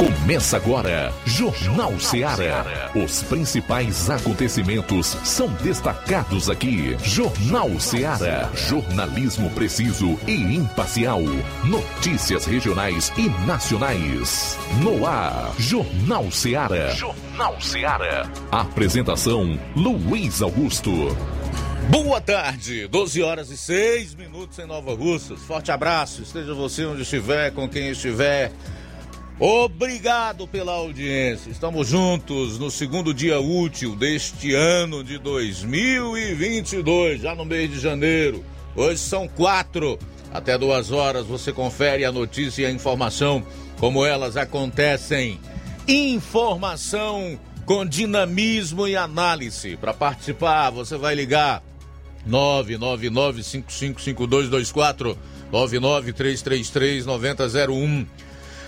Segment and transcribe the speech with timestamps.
[0.00, 2.90] Começa agora, Jornal Ceará.
[2.94, 6.96] Os principais acontecimentos são destacados aqui.
[7.04, 8.50] Jornal Ceará.
[8.54, 11.20] Jornalismo preciso e imparcial.
[11.64, 14.58] Notícias regionais e nacionais.
[14.82, 16.94] No ar, Jornal Ceará.
[16.94, 18.26] Jornal Ceará.
[18.50, 21.14] Apresentação: Luiz Augusto.
[21.90, 25.40] Boa tarde, 12 horas e 6 minutos em Nova Russas.
[25.40, 28.50] Forte abraço, esteja você onde estiver, com quem estiver.
[29.40, 31.50] Obrigado pela audiência.
[31.50, 38.44] Estamos juntos no segundo dia útil deste ano de 2022, já no mês de janeiro.
[38.76, 39.98] Hoje são quatro.
[40.30, 43.42] Até duas horas você confere a notícia e a informação
[43.78, 45.40] como elas acontecem.
[45.88, 49.74] Informação com dinamismo e análise.
[49.78, 51.62] Para participar, você vai ligar
[52.28, 55.16] 999555224
[55.50, 58.06] 993339001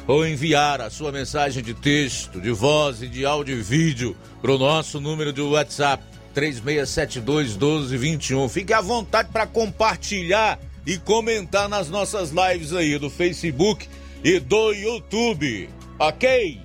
[0.06, 4.52] ou enviar a sua mensagem de texto, de voz e de áudio e vídeo para
[4.52, 6.02] o nosso número de WhatsApp
[6.34, 8.48] 36721221.
[8.48, 13.88] Fique à vontade para compartilhar e comentar nas nossas lives aí do Facebook
[14.24, 15.68] e do YouTube,
[15.98, 16.60] ok?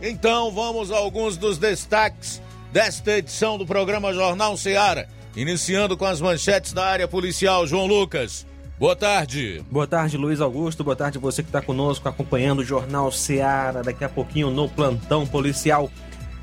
[0.00, 6.20] Então vamos a alguns dos destaques desta edição do programa Jornal Seara, iniciando com as
[6.20, 7.66] manchetes da área policial.
[7.66, 8.46] João Lucas.
[8.78, 9.64] Boa tarde.
[9.70, 10.82] Boa tarde, Luiz Augusto.
[10.82, 13.82] Boa tarde você que está conosco acompanhando o Jornal Seara.
[13.82, 15.90] Daqui a pouquinho no plantão policial.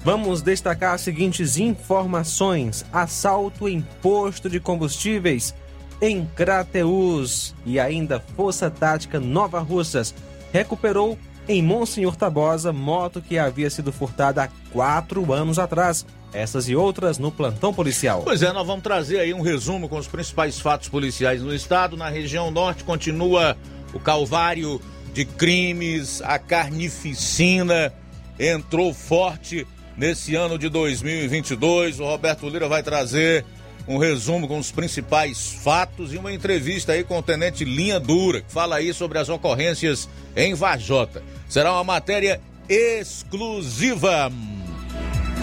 [0.03, 5.53] Vamos destacar as seguintes informações: assalto em posto de combustíveis
[6.01, 10.15] em Crateus e ainda Força Tática Nova Russas
[10.53, 16.05] recuperou em Monsenhor Tabosa moto que havia sido furtada há quatro anos atrás.
[16.33, 18.21] Essas e outras no plantão policial.
[18.23, 21.97] Pois é, nós vamos trazer aí um resumo com os principais fatos policiais no estado.
[21.97, 23.57] Na região norte continua
[23.93, 24.79] o calvário
[25.13, 27.91] de crimes, a carnificina
[28.39, 29.65] entrou forte
[29.97, 31.99] nesse ano de 2022.
[31.99, 33.43] O Roberto Lira vai trazer
[33.87, 38.41] um resumo com os principais fatos e uma entrevista aí com o tenente Linha Dura,
[38.41, 41.23] que fala aí sobre as ocorrências em Vajota.
[41.49, 42.39] Será uma matéria
[42.69, 44.31] exclusiva.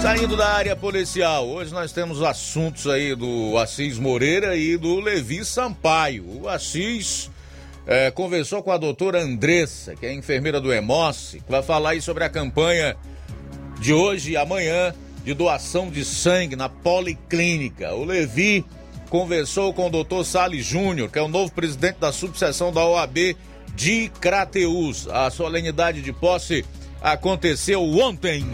[0.00, 5.44] Saindo da área policial, hoje nós temos assuntos aí do Assis Moreira e do Levi
[5.44, 6.42] Sampaio.
[6.42, 7.30] O Assis
[7.86, 12.02] é, conversou com a doutora Andressa, que é enfermeira do Emoce, que vai falar aí
[12.02, 12.96] sobre a campanha
[13.80, 17.94] de hoje e amanhã de doação de sangue na Policlínica.
[17.94, 18.64] O Levi
[19.08, 23.36] conversou com o doutor Salles Júnior, que é o novo presidente da subseção da OAB
[23.74, 25.08] de Crateus.
[25.08, 26.64] A solenidade de posse
[27.02, 28.44] aconteceu ontem.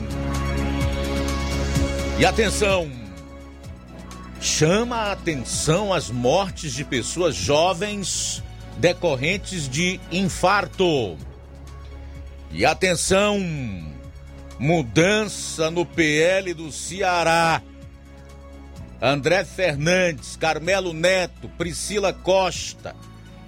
[2.22, 2.88] E atenção!
[4.40, 8.40] Chama a atenção as mortes de pessoas jovens
[8.78, 11.18] decorrentes de infarto.
[12.52, 13.40] E atenção!
[14.56, 17.60] Mudança no PL do Ceará.
[19.00, 22.94] André Fernandes, Carmelo Neto, Priscila Costa,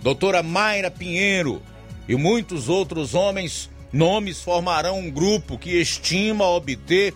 [0.02, 1.62] doutora Mayra Pinheiro
[2.08, 7.14] e muitos outros homens, nomes formarão um grupo que estima obter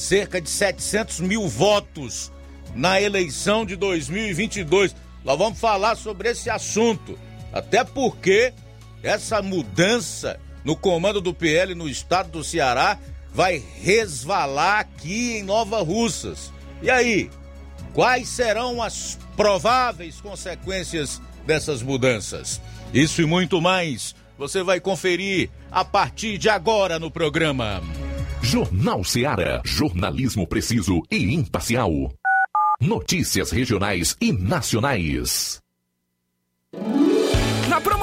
[0.00, 2.32] cerca de 700 mil votos
[2.74, 4.94] na eleição de 2022.
[5.24, 7.18] Nós vamos falar sobre esse assunto,
[7.52, 8.52] até porque
[9.02, 12.98] essa mudança no comando do PL no estado do Ceará
[13.32, 16.52] vai resvalar aqui em Nova Russas.
[16.82, 17.30] E aí,
[17.92, 22.60] quais serão as prováveis consequências dessas mudanças?
[22.92, 27.82] Isso e muito mais você vai conferir a partir de agora no programa.
[28.42, 29.60] Jornal Ceará.
[29.64, 31.90] Jornalismo preciso e imparcial.
[32.80, 35.60] Notícias regionais e nacionais.
[37.68, 37.80] Na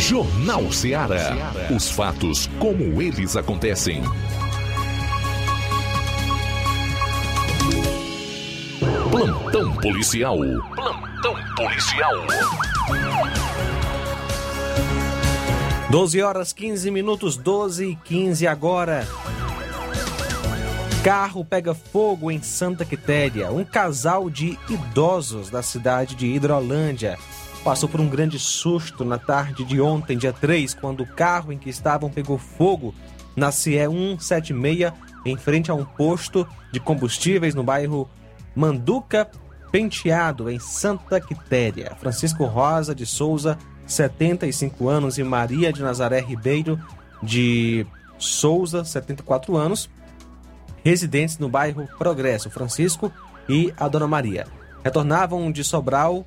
[0.00, 1.36] Jornal Ceará.
[1.70, 4.02] Os fatos como eles acontecem.
[9.10, 10.38] Plantão policial.
[10.74, 12.14] Plantão policial.
[15.90, 19.06] 12 horas 15 minutos, 12 e 15 agora.
[21.04, 23.50] Carro pega fogo em Santa Quitéria.
[23.50, 27.18] Um casal de idosos da cidade de Hidrolândia
[27.62, 31.58] passou por um grande susto na tarde de ontem, dia 3, quando o carro em
[31.58, 32.94] que estavam pegou fogo
[33.36, 34.92] na CE 176,
[35.24, 38.08] em frente a um posto de combustíveis no bairro
[38.54, 39.30] Manduca,
[39.70, 41.94] Penteado, em Santa Quitéria.
[42.00, 46.80] Francisco Rosa de Souza, 75 anos, e Maria de Nazaré Ribeiro
[47.22, 47.86] de
[48.18, 49.88] Souza, 74 anos,
[50.82, 53.12] residentes no bairro Progresso, Francisco
[53.48, 54.46] e a Dona Maria.
[54.82, 56.26] Retornavam de Sobral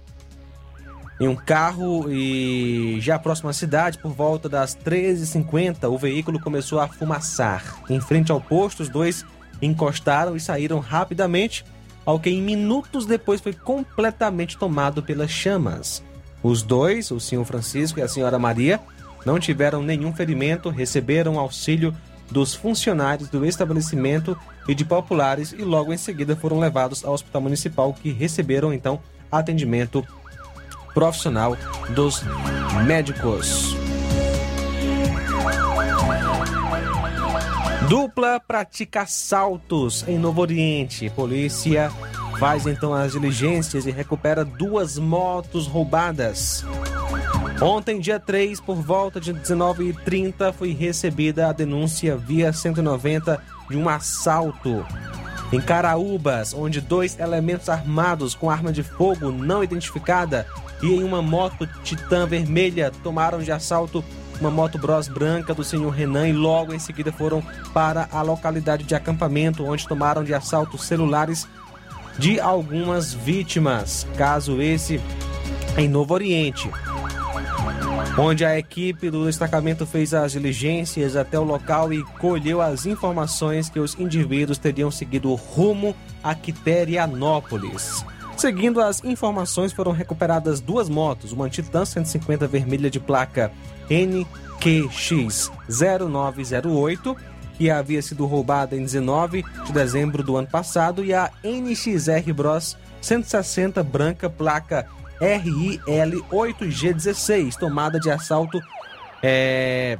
[1.19, 6.79] em um carro e já próximo à cidade, por volta das 13h50, o veículo começou
[6.79, 7.63] a fumaçar.
[7.89, 9.25] Em frente ao posto, os dois
[9.61, 11.63] encostaram e saíram rapidamente,
[12.05, 16.03] ao que em minutos depois foi completamente tomado pelas chamas.
[16.41, 18.79] Os dois, o senhor Francisco e a senhora Maria,
[19.25, 21.95] não tiveram nenhum ferimento, receberam auxílio
[22.29, 27.41] dos funcionários do estabelecimento e de populares e logo em seguida foram levados ao hospital
[27.41, 28.99] municipal que receberam então
[29.31, 30.05] atendimento
[30.93, 31.57] profissional
[31.89, 32.23] dos
[32.85, 33.75] médicos.
[37.89, 41.09] Dupla pratica assaltos em Novo Oriente.
[41.09, 41.91] Polícia
[42.39, 46.65] faz então as diligências e recupera duas motos roubadas.
[47.61, 53.87] Ontem, dia 3, por volta de 19h30, foi recebida a denúncia via 190 de um
[53.87, 54.85] assalto
[55.51, 60.47] em Caraúbas, onde dois elementos armados com arma de fogo não identificada
[60.83, 64.03] e em uma moto Titan vermelha tomaram de assalto
[64.39, 67.41] uma moto Bros branca do senhor Renan e logo em seguida foram
[67.73, 71.47] para a localidade de acampamento, onde tomaram de assalto celulares
[72.19, 74.05] de algumas vítimas.
[74.17, 74.99] Caso esse
[75.77, 76.69] em Novo Oriente
[78.17, 83.69] onde a equipe do destacamento fez as diligências até o local e colheu as informações
[83.69, 88.05] que os indivíduos teriam seguido rumo a Quiterianópolis.
[88.37, 93.51] Seguindo as informações, foram recuperadas duas motos, uma Titan 150 vermelha de placa
[93.89, 97.15] NQX 0908,
[97.57, 102.75] que havia sido roubada em 19 de dezembro do ano passado, e a NXR Bros
[103.01, 104.87] 160 branca placa
[105.21, 108.59] RIL8G16, tomada de assalto
[109.21, 109.99] é,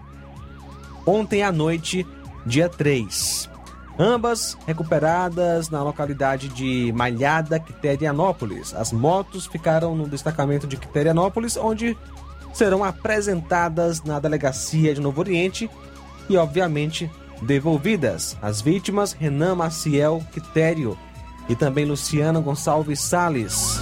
[1.05, 2.03] ontem à noite,
[2.45, 3.52] dia 3.
[3.97, 8.73] Ambas recuperadas na localidade de Malhada, Quiterianópolis.
[8.73, 11.95] As motos ficaram no destacamento de Quiterianópolis, onde
[12.53, 15.69] serão apresentadas na delegacia de Novo Oriente
[16.29, 17.09] e, obviamente,
[17.41, 18.37] devolvidas.
[18.41, 20.97] As vítimas, Renan Maciel Quitério
[21.47, 23.79] e também Luciano Gonçalves Sales.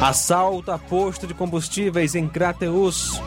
[0.00, 3.18] Assalto a posto de combustíveis em Crateus.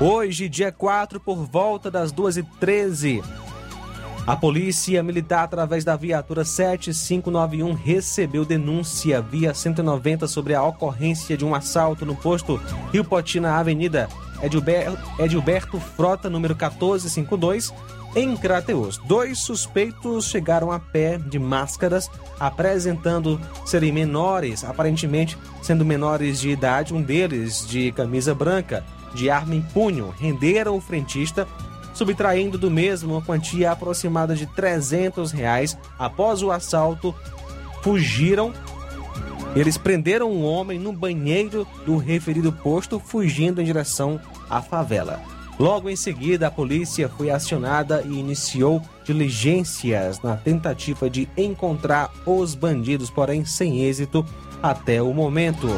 [0.00, 3.24] Hoje, dia 4, por volta das 2h13.
[4.24, 11.44] A polícia militar, através da viatura 7591, recebeu denúncia via 190 sobre a ocorrência de
[11.44, 12.60] um assalto no posto
[12.92, 14.08] Rio Poti na Avenida
[15.18, 17.72] Edilberto Frota, número 1452,
[18.16, 18.96] em Crateus.
[18.96, 26.94] Dois suspeitos chegaram a pé de máscaras, apresentando serem menores, aparentemente sendo menores de idade,
[26.94, 28.82] um deles de camisa branca,
[29.14, 31.46] de arma em punho, renderam o frentista,
[31.92, 35.76] subtraindo do mesmo uma quantia aproximada de 300 reais.
[35.98, 37.14] Após o assalto,
[37.82, 38.52] fugiram.
[39.54, 44.20] Eles prenderam um homem no banheiro do referido posto, fugindo em direção
[44.50, 45.35] à favela.
[45.58, 52.54] Logo em seguida, a polícia foi acionada e iniciou diligências na tentativa de encontrar os
[52.54, 54.24] bandidos, porém sem êxito
[54.62, 55.68] até o momento.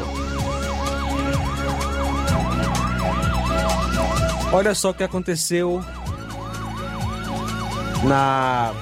[4.51, 5.81] Olha só o que aconteceu
[8.03, 8.73] na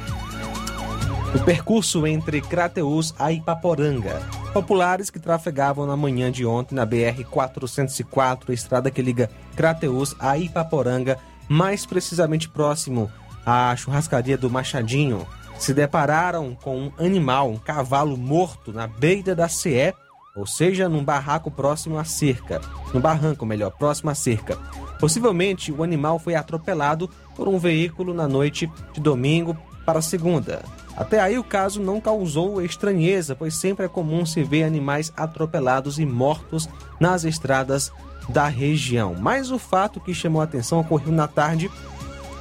[1.36, 4.22] o percurso entre Crateús a Ipaporanga.
[4.54, 11.18] Populares que trafegavam na manhã de ontem na BR-404, estrada que liga Crateús a Ipaporanga,
[11.50, 13.12] mais precisamente próximo
[13.44, 15.26] à churrascaria do Machadinho,
[15.58, 19.94] se depararam com um animal, um cavalo morto na beira da CE,
[20.36, 22.62] ou seja, num barraco próximo à cerca,
[22.94, 24.56] no barranco melhor, próximo à cerca.
[25.00, 30.62] Possivelmente o animal foi atropelado por um veículo na noite de domingo para segunda.
[30.96, 35.98] Até aí o caso não causou estranheza, pois sempre é comum se ver animais atropelados
[35.98, 37.92] e mortos nas estradas
[38.30, 39.16] da região.
[39.20, 41.70] Mas o fato que chamou a atenção ocorreu na tarde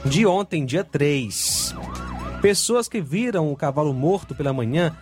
[0.04, 1.74] de ontem, dia 3.
[2.40, 4.96] Pessoas que viram o cavalo morto pela manhã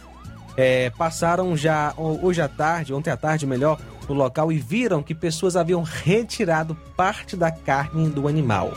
[0.56, 5.14] é, passaram já hoje à tarde, ontem à tarde melhor, no local e viram que
[5.14, 8.72] pessoas haviam retirado parte da carne do animal.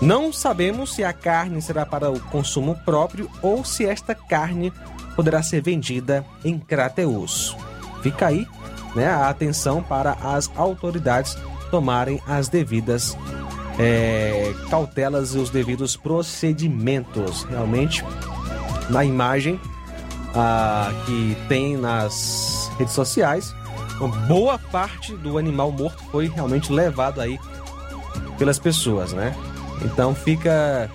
[0.00, 4.72] Não sabemos se a carne será para o consumo próprio ou se esta carne
[5.14, 7.56] poderá ser vendida em Crateus.
[8.02, 8.46] Fica aí
[8.94, 11.36] né, a atenção para as autoridades
[11.70, 13.16] tomarem as devidas
[13.78, 17.44] é, cautelas e os devidos procedimentos.
[17.44, 18.04] Realmente,
[18.88, 19.60] na imagem
[20.34, 23.54] ah, que tem nas redes sociais,
[24.28, 27.38] boa parte do animal morto foi realmente levado aí
[28.38, 29.34] pelas pessoas, né?
[29.82, 30.90] Então fica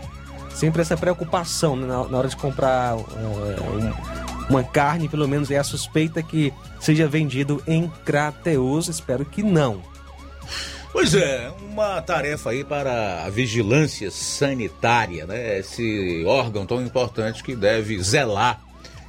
[0.53, 3.05] sempre essa preocupação né, na, hora de comprar uh,
[4.49, 8.87] uma carne, pelo menos é a suspeita que seja vendido em Crateus.
[8.87, 9.81] Espero que não.
[10.91, 15.59] Pois é, uma tarefa aí para a vigilância sanitária, né?
[15.59, 18.59] Esse órgão tão importante que deve zelar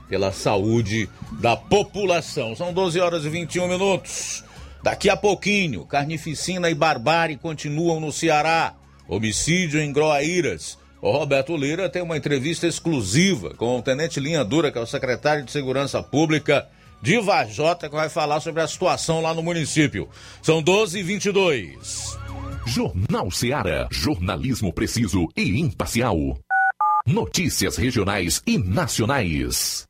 [0.06, 1.08] pela saúde
[1.40, 2.54] da população.
[2.54, 4.44] São 12 horas e 21 minutos.
[4.82, 8.74] Daqui a pouquinho, carnificina e barbárie continuam no Ceará.
[9.08, 10.78] Homicídio em Groaíras.
[11.02, 14.86] O Roberto Lira tem uma entrevista exclusiva com o Tenente Linha Dura, que é o
[14.86, 16.68] secretário de Segurança Pública
[17.00, 20.08] de Vajota, que vai falar sobre a situação lá no município.
[20.42, 22.18] São 12 e 22.
[22.66, 23.88] Jornal Ceará.
[23.90, 26.16] Jornalismo preciso e imparcial.
[27.06, 29.89] Notícias regionais e nacionais.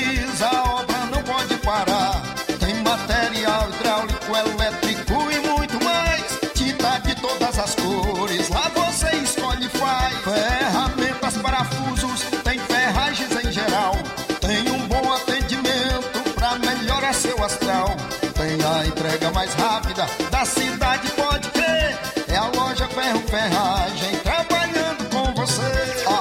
[19.13, 21.99] entrega mais rápida da cidade, pode crer.
[22.29, 25.61] É a loja Ferro Ferragem trabalhando com você.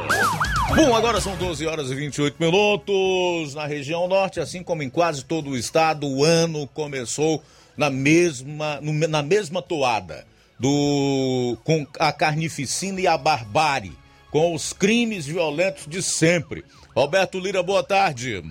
[0.75, 5.23] Bom, agora são 12 horas e 28 minutos na região norte, assim como em quase
[5.23, 7.41] todo o estado, o ano começou
[7.77, 10.25] na mesma, na mesma toada
[10.59, 13.93] do com a carnificina e a barbárie,
[14.31, 16.65] com os crimes violentos de sempre.
[16.95, 18.43] Roberto Lira, boa tarde.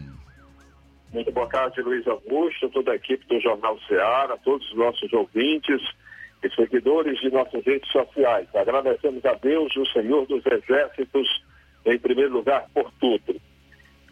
[1.12, 5.80] Muito boa tarde, Luiz Augusto, toda a equipe do Jornal Ceará, todos os nossos ouvintes
[6.42, 8.46] e seguidores de nossas redes sociais.
[8.54, 11.26] Agradecemos a Deus, o Senhor dos Exércitos,
[11.84, 13.40] em primeiro lugar, por tudo.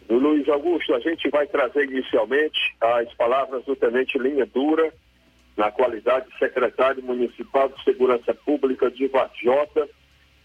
[0.07, 4.93] Do Luiz Augusto, a gente vai trazer inicialmente as palavras do Tenente Linha Dura,
[5.57, 9.87] na qualidade de secretário municipal de Segurança Pública de Varjota,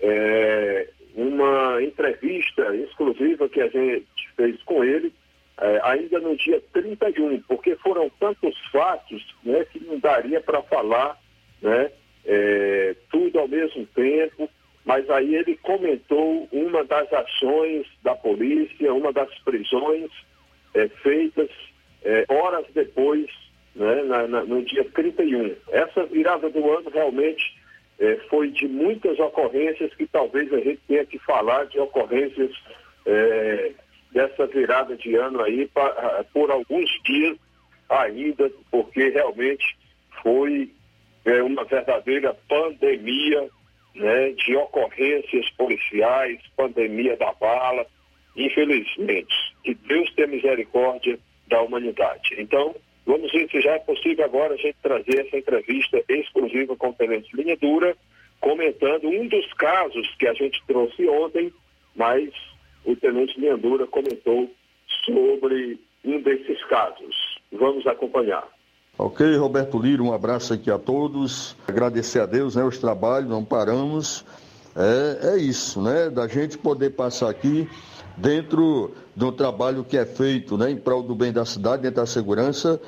[0.00, 5.12] é, uma entrevista exclusiva que a gente fez com ele,
[5.58, 11.18] é, ainda no dia 31, porque foram tantos fatos né, que não daria para falar
[11.60, 11.90] né,
[12.24, 14.48] é, tudo ao mesmo tempo,
[14.84, 20.10] mas aí ele comentou uma das ações da polícia, uma das prisões
[20.74, 21.50] é, feitas
[22.02, 23.28] é, horas depois,
[23.74, 25.54] né, na- na- no dia 31.
[25.70, 27.58] Essa virada do ano realmente
[27.98, 32.50] é, foi de muitas ocorrências que talvez a gente tenha que falar de ocorrências
[33.06, 33.72] é,
[34.12, 37.36] dessa virada de ano aí pa- por alguns dias
[37.88, 39.76] ainda, porque realmente
[40.22, 40.70] foi
[41.24, 43.48] é, uma verdadeira pandemia
[43.94, 47.86] né, de ocorrências policiais, pandemia da bala,
[48.36, 49.34] infelizmente.
[49.62, 52.34] Que Deus tenha misericórdia da humanidade.
[52.38, 52.74] Então,
[53.10, 56.92] vamos ver se já é possível agora a gente trazer essa entrevista exclusiva com o
[56.92, 57.96] Tenente Linha Dura,
[58.40, 61.52] comentando um dos casos que a gente trouxe ontem,
[61.96, 62.30] mas
[62.84, 64.48] o Tenente Linha Dura comentou
[65.04, 67.40] sobre um desses casos.
[67.52, 68.46] Vamos acompanhar.
[68.96, 71.56] Ok, Roberto Lira, um abraço aqui a todos.
[71.66, 72.62] Agradecer a Deus, né?
[72.62, 74.24] Os trabalhos, não paramos.
[74.76, 76.10] É, é isso, né?
[76.10, 77.68] Da gente poder passar aqui
[78.20, 80.70] dentro do trabalho que é feito, né?
[80.70, 82.80] Em prol do bem da cidade, dentro da segurança.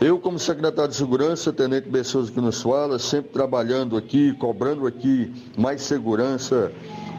[0.00, 5.32] Eu, como secretário de Segurança, Tenente Bessoso que nos fala, sempre trabalhando aqui, cobrando aqui
[5.56, 6.70] mais segurança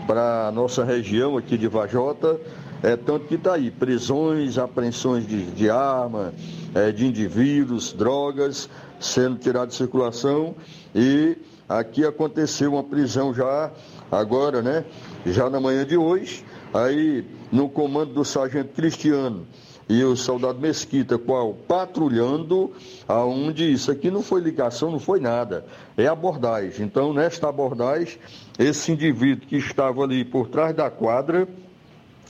[0.07, 2.39] para a nossa região aqui de Vajota,
[2.81, 6.33] é, tanto que está aí, prisões, apreensões de, de arma,
[6.73, 10.55] é, de indivíduos, drogas sendo tiradas de circulação
[10.95, 13.71] e aqui aconteceu uma prisão já
[14.09, 14.85] agora, né?
[15.25, 19.45] Já na manhã de hoje, aí no comando do sargento Cristiano
[19.87, 22.71] e o soldado Mesquita, qual patrulhando,
[23.07, 25.65] aonde isso aqui não foi ligação, não foi nada,
[25.97, 26.85] é abordagem.
[26.85, 28.19] Então, nesta abordagem,
[28.59, 31.47] esse indivíduo que estava ali por trás da quadra,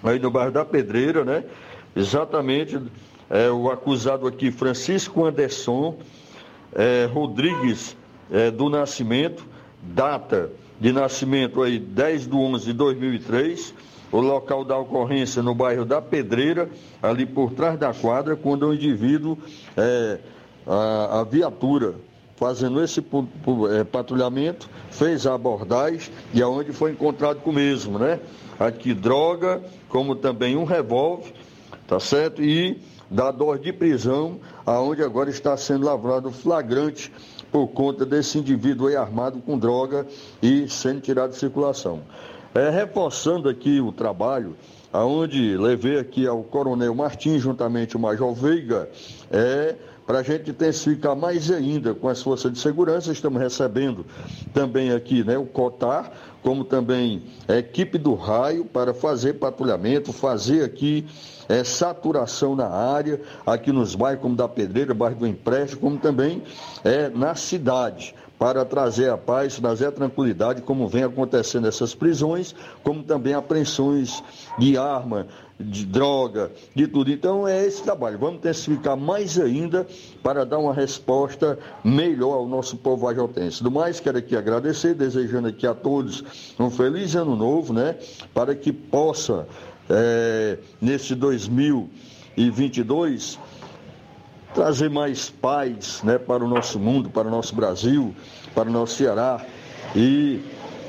[0.02, 1.43] aí no bairro da Pedreira, né?
[1.93, 2.80] Exatamente,
[3.30, 5.97] é, o acusado aqui, Francisco Anderson
[6.73, 7.97] é, Rodrigues
[8.32, 9.45] é, do Nascimento,
[9.82, 10.49] data
[10.80, 13.73] de nascimento aí 10 de 11 de 2003
[14.12, 16.69] o local da ocorrência no bairro da Pedreira,
[17.02, 19.38] ali por trás da quadra, quando o indivíduo,
[19.78, 20.19] é,
[20.65, 21.95] a, a viatura,
[22.36, 28.19] fazendo esse é, patrulhamento, fez a abordagem e aonde foi encontrado com o mesmo, né?
[28.58, 31.34] Aqui droga, como também um revólver,
[31.88, 32.41] tá certo?
[32.41, 37.12] E dado ordem de prisão, aonde agora está sendo lavrado flagrante
[37.52, 40.06] por conta desse indivíduo aí armado com droga
[40.41, 42.02] e sendo tirado de circulação.
[42.54, 44.56] É, reforçando aqui o trabalho,
[44.92, 48.90] aonde levei aqui ao Coronel Martins, juntamente o Major Veiga,
[49.30, 49.76] é
[50.10, 53.12] para a gente intensificar mais ainda com as forças de segurança.
[53.12, 54.04] Estamos recebendo
[54.52, 60.64] também aqui né, o COTAR, como também a equipe do raio para fazer patrulhamento, fazer
[60.64, 61.06] aqui
[61.48, 66.42] é, saturação na área, aqui nos bairros como da Pedreira, bairro do Empréstimo, como também
[66.84, 72.56] é, na cidade para trazer a paz, trazer a tranquilidade, como vem acontecendo essas prisões,
[72.82, 74.23] como também apreensões
[74.58, 75.28] de arma,
[75.60, 77.12] de droga, de tudo.
[77.12, 78.17] Então é esse trabalho.
[78.17, 79.86] Vamos intensificar mais ainda
[80.23, 83.62] para dar uma resposta melhor ao nosso povo ajotense.
[83.62, 86.23] Do mais, quero aqui agradecer, desejando aqui a todos
[86.58, 87.97] um feliz ano novo, né?
[88.34, 89.45] Para que possa,
[89.89, 93.38] é, nesse 2022,
[94.54, 98.16] trazer mais paz né, para o nosso mundo, para o nosso Brasil,
[98.54, 99.46] para o nosso Ceará
[99.96, 100.42] e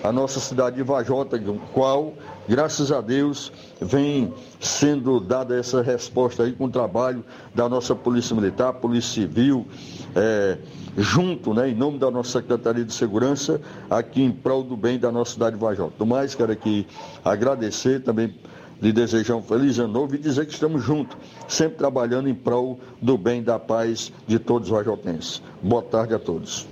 [0.03, 1.38] a nossa cidade de Vajota,
[1.75, 2.14] qual,
[2.49, 7.23] graças a Deus, vem sendo dada essa resposta aí com o trabalho
[7.55, 9.66] da nossa Polícia Militar, Polícia Civil,
[10.14, 10.57] é,
[10.96, 15.12] junto, né, em nome da nossa Secretaria de Segurança, aqui em prol do bem da
[15.12, 15.92] nossa cidade de Vajota.
[15.99, 16.87] Do mais, quero aqui
[17.23, 18.35] agradecer também
[18.81, 21.16] lhe desejar um feliz ano novo e dizer que estamos juntos,
[21.49, 25.43] sempre trabalhando em prol do bem e da paz de todos os vajotenses.
[25.62, 26.66] Boa tarde a todos.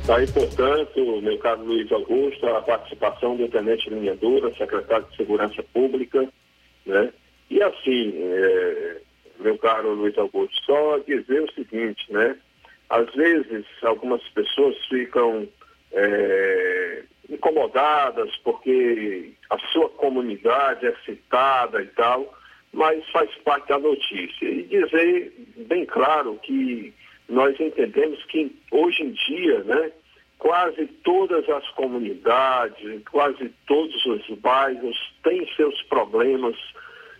[0.00, 5.16] Está aí, portanto, meu caro Luiz Augusto, a participação do Tenente Linha Dura, secretário de
[5.16, 6.28] Segurança Pública,
[6.84, 7.12] né?
[7.48, 8.96] E assim, é,
[9.38, 12.36] meu caro Luiz Augusto, só dizer o seguinte, né?
[12.90, 15.46] Às vezes, algumas pessoas ficam
[15.92, 22.32] é, incomodadas porque a sua comunidade é citada e tal,
[22.72, 24.46] mas faz parte da notícia.
[24.46, 25.32] E dizer
[25.66, 26.92] bem claro que
[27.28, 29.92] nós entendemos que hoje em dia, né,
[30.38, 36.56] quase todas as comunidades, quase todos os bairros têm seus problemas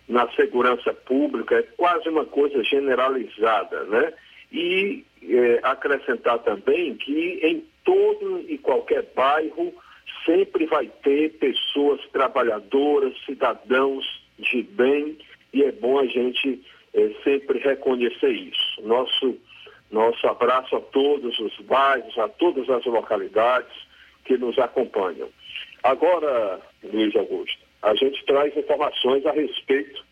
[0.07, 4.13] na segurança pública, é quase uma coisa generalizada, né?
[4.51, 9.73] E é, acrescentar também que em todo e qualquer bairro
[10.25, 14.05] sempre vai ter pessoas trabalhadoras, cidadãos
[14.39, 15.17] de bem,
[15.53, 16.61] e é bom a gente
[16.93, 18.81] é, sempre reconhecer isso.
[18.81, 19.37] Nosso,
[19.91, 23.73] nosso abraço a todos os bairros, a todas as localidades
[24.25, 25.29] que nos acompanham.
[25.83, 30.03] Agora, Luiz Augusto, a gente traz informações a respeito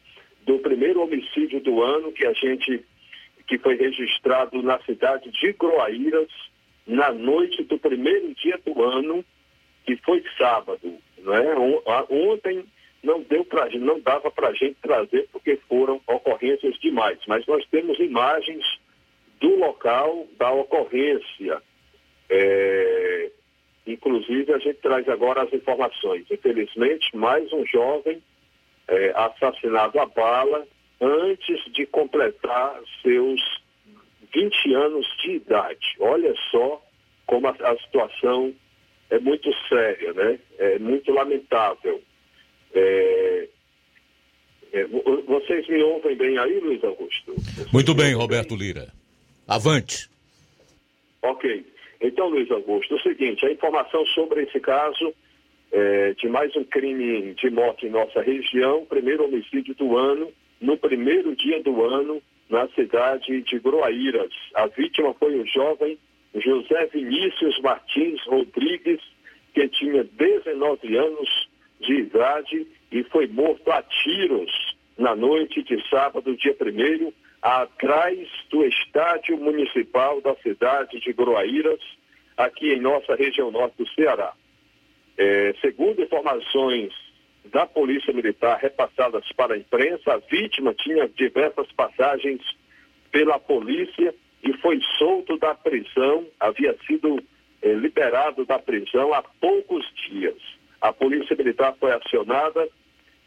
[0.45, 2.83] do primeiro homicídio do ano que a gente
[3.47, 6.29] que foi registrado na cidade de Groaíras
[6.87, 9.25] na noite do primeiro dia do ano
[9.85, 11.55] que foi sábado, né?
[12.09, 12.65] Ontem
[13.03, 17.65] não deu para não dava para a gente trazer porque foram ocorrências demais, mas nós
[17.67, 18.63] temos imagens
[19.39, 21.61] do local da ocorrência.
[22.29, 23.31] É,
[23.85, 26.25] inclusive a gente traz agora as informações.
[26.29, 28.21] Infelizmente, mais um jovem
[28.87, 30.65] é, assassinado a bala
[31.01, 33.41] antes de completar seus
[34.33, 35.95] 20 anos de idade.
[35.99, 36.81] Olha só
[37.25, 38.53] como a, a situação
[39.11, 40.39] é muito séria, né?
[40.57, 42.01] É muito lamentável.
[42.73, 43.47] É,
[44.71, 44.85] é,
[45.27, 47.33] vocês me ouvem bem aí, Luiz Augusto?
[47.35, 48.67] Vocês muito bem, Roberto bem?
[48.67, 48.87] Lira.
[49.45, 50.09] Avante.
[51.21, 51.65] Ok.
[51.99, 55.13] Então, Luiz Augusto, é o seguinte, a informação sobre esse caso
[55.71, 60.77] é, de mais um crime de morte em nossa região, primeiro homicídio do ano, no
[60.77, 64.31] primeiro dia do ano, na cidade de Groaíras.
[64.55, 65.97] A vítima foi o jovem
[66.35, 69.01] José Vinícius Martins Rodrigues,
[69.53, 74.51] que tinha 19 anos de idade e foi morto a tiros
[74.97, 81.79] na noite de sábado, dia 1 atrás do estádio municipal da cidade de Groaíras,
[82.37, 84.33] aqui em nossa região norte do Ceará.
[85.17, 86.93] É, segundo informações
[87.45, 92.41] da Polícia Militar repassadas para a imprensa, a vítima tinha diversas passagens
[93.11, 97.21] pela polícia e foi solto da prisão, havia sido
[97.61, 100.37] é, liberado da prisão há poucos dias.
[100.79, 102.67] A Polícia Militar foi acionada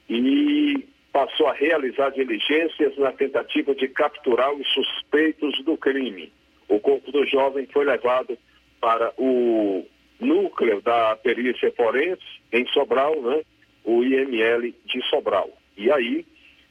[0.08, 6.32] e passou a realizar diligências na tentativa de capturar os suspeitos do crime.
[6.68, 8.36] O corpo do jovem foi levado
[8.80, 9.86] para o
[10.18, 12.22] núcleo da perícia forense
[12.52, 13.42] em Sobral, né?
[13.84, 15.50] o IML de Sobral.
[15.76, 16.26] E aí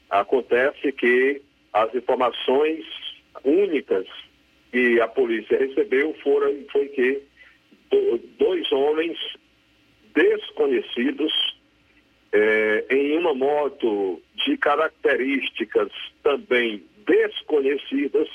[0.09, 2.85] acontece que as informações
[3.43, 4.05] únicas
[4.73, 7.21] que a polícia recebeu foram foi que
[8.39, 9.15] dois homens
[10.15, 11.31] desconhecidos
[12.31, 15.91] é, em uma moto de características
[16.23, 18.27] também desconhecidas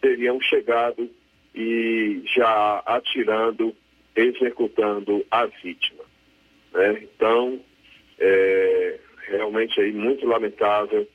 [0.00, 1.10] teriam chegado
[1.54, 3.76] e já atirando,
[4.14, 6.04] executando a vítima.
[6.72, 7.02] Né?
[7.02, 7.60] Então,
[8.18, 11.06] é realmente aí muito lamentável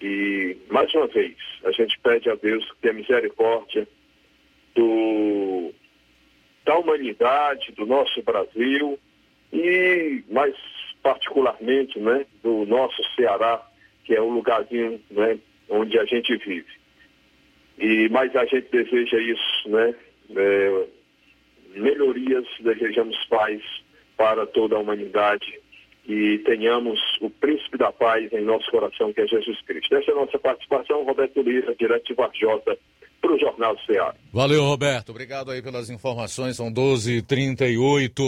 [0.00, 3.86] e, mais uma vez, a gente pede a Deus que tenha misericórdia
[4.74, 5.72] do,
[6.64, 8.98] da humanidade, do nosso Brasil
[9.52, 10.54] e, mais
[11.02, 13.62] particularmente, né, do nosso Ceará,
[14.04, 16.72] que é o lugarzinho né, onde a gente vive.
[17.78, 19.94] E, mas a gente deseja isso, né?
[20.36, 20.86] É,
[21.74, 23.60] melhorias, desejamos paz
[24.16, 25.60] para toda a humanidade
[26.06, 29.94] e tenhamos o príncipe da paz em nosso coração, que é Jesus Cristo.
[29.96, 32.76] Essa é a nossa participação, Roberto Lira, direto de Varjota,
[33.20, 34.14] para o Jornal Ceará.
[34.32, 35.10] Valeu, Roberto.
[35.10, 36.56] Obrigado aí pelas informações.
[36.56, 38.22] São 12h38.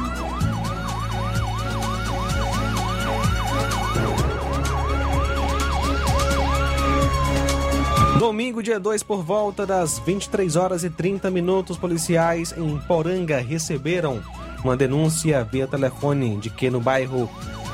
[8.21, 14.23] Domingo, dia 2, por volta das 23 horas e 30 minutos, policiais em Poranga receberam
[14.63, 17.31] uma denúncia via telefone de que no bairro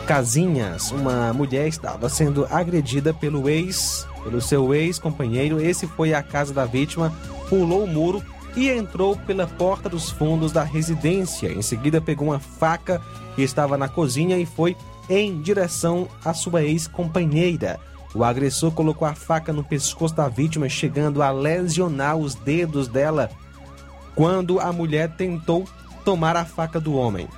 [0.06, 5.61] Casinhas, uma mulher estava sendo agredida pelo ex, pelo seu ex-companheiro.
[5.61, 7.12] Esse foi à casa da vítima,
[7.48, 8.22] pulou o muro
[8.54, 11.48] e entrou pela porta dos fundos da residência.
[11.48, 13.02] Em seguida, pegou uma faca
[13.35, 14.76] que estava na cozinha e foi
[15.11, 17.80] em direção à sua ex-companheira.
[18.16, 23.29] O agressor colocou a faca no pescoço da vítima, chegando a lesionar os dedos dela
[24.14, 25.68] quando a mulher tentou
[26.02, 27.29] tomar a faca do homem.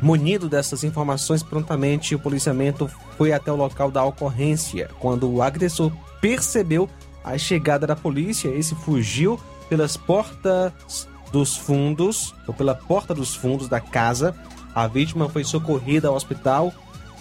[0.00, 2.88] Munido dessas informações, prontamente o policiamento
[3.18, 4.88] foi até o local da ocorrência.
[5.00, 5.90] Quando o agressor
[6.20, 6.88] percebeu
[7.24, 13.68] a chegada da polícia, esse fugiu pelas portas dos fundos, ou pela porta dos fundos
[13.68, 14.36] da casa.
[14.72, 16.72] A vítima foi socorrida ao hospital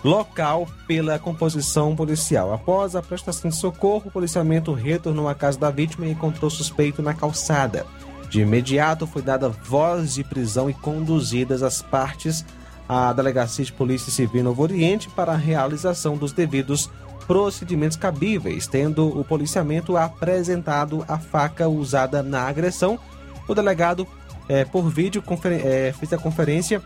[0.05, 2.53] local pela composição policial.
[2.53, 7.01] Após a prestação de socorro, o policiamento retornou à casa da vítima e encontrou suspeito
[7.01, 7.87] na calçada.
[8.29, 12.45] De imediato foi dada voz de prisão e conduzidas as partes
[12.87, 16.87] à Delegacia de Polícia Civil Novo Oriente para a realização dos devidos
[17.25, 22.99] procedimentos cabíveis, tendo o policiamento apresentado a faca usada na agressão.
[23.47, 24.07] O delegado,
[24.47, 25.23] é, por vídeo,
[25.63, 26.79] é, fez a conferência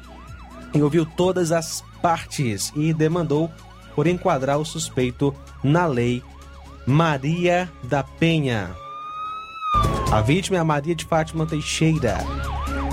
[0.73, 3.51] e ouviu todas as partes e demandou
[3.95, 6.23] por enquadrar o suspeito na lei
[6.85, 8.71] Maria da Penha.
[10.11, 12.17] A vítima é a Maria de Fátima Teixeira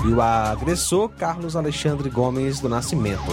[0.05, 3.31] e o agressor Carlos Alexandre Gomes do Nascimento.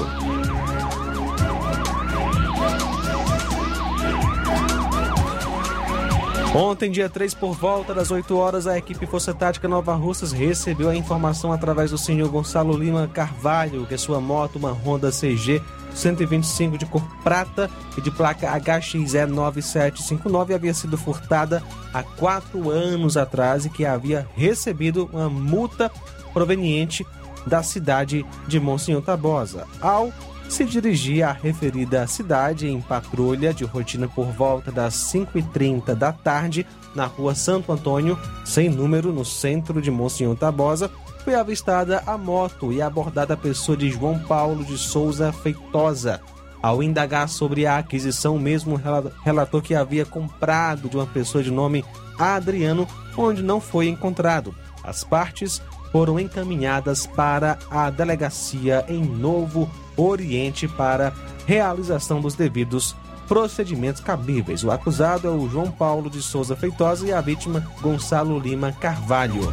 [6.55, 10.89] Ontem, dia 3, por volta das 8 horas, a equipe Força Tática Nova Russas recebeu
[10.89, 15.61] a informação através do senhor Gonçalo Lima Carvalho que sua moto, uma Honda CG
[15.93, 21.61] 125 de cor prata e de placa HXE 9759 havia sido furtada
[21.93, 25.91] há quatro anos atrás e que havia recebido uma multa
[26.33, 27.05] proveniente
[27.45, 29.67] da cidade de Monsenhor Tabosa.
[29.81, 30.13] Ao
[30.49, 36.67] se dirigia à referida cidade em patrulha de rotina por volta das 5h30 da tarde,
[36.95, 40.91] na rua Santo Antônio, sem número, no centro de Monsenhor Tabosa,
[41.25, 46.21] foi avistada a moto e abordada a pessoa de João Paulo de Souza Feitosa.
[46.63, 48.81] Ao indagar sobre a aquisição, mesmo
[49.23, 51.85] relatou que havia comprado de uma pessoa de nome
[52.19, 52.87] Adriano,
[53.17, 54.55] onde não foi encontrado.
[54.83, 61.13] As partes foram encaminhadas para a delegacia em Novo Oriente para
[61.47, 62.95] realização dos devidos
[63.27, 64.65] procedimentos cabíveis.
[64.65, 69.53] O acusado é o João Paulo de Souza Feitosa e a vítima Gonçalo Lima Carvalho.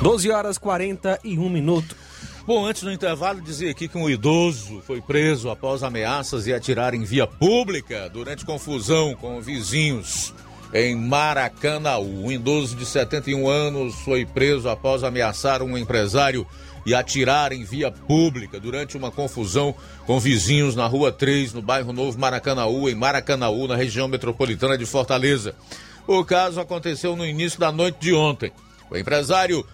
[0.00, 1.96] 12 horas 41 minutos.
[2.44, 6.92] Bom, antes do intervalo, dizer aqui que um idoso foi preso após ameaças e atirar
[6.92, 10.34] em via pública durante confusão com vizinhos
[10.74, 12.24] em Maracanaú.
[12.24, 16.44] Um idoso de 71 anos foi preso após ameaçar um empresário
[16.84, 19.74] e atirar em via pública durante uma confusão
[20.06, 24.86] com vizinhos na Rua 3, no bairro Novo Maracanaú, em Maracanaú, na região metropolitana de
[24.86, 25.54] Fortaleza.
[26.06, 28.52] O caso aconteceu no início da noite de ontem.
[28.90, 29.64] O empresário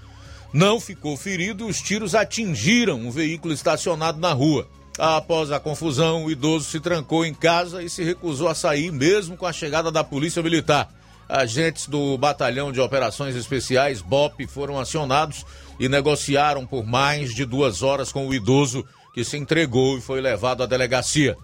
[0.52, 4.68] não ficou ferido, os tiros atingiram um veículo estacionado na rua.
[4.98, 9.36] Após a confusão, o idoso se trancou em casa e se recusou a sair, mesmo
[9.36, 10.92] com a chegada da Polícia Militar.
[11.28, 15.44] Agentes do Batalhão de Operações Especiais, BOP, foram acionados
[15.78, 20.20] e negociaram por mais de duas horas com o idoso, que se entregou e foi
[20.20, 21.36] levado à delegacia.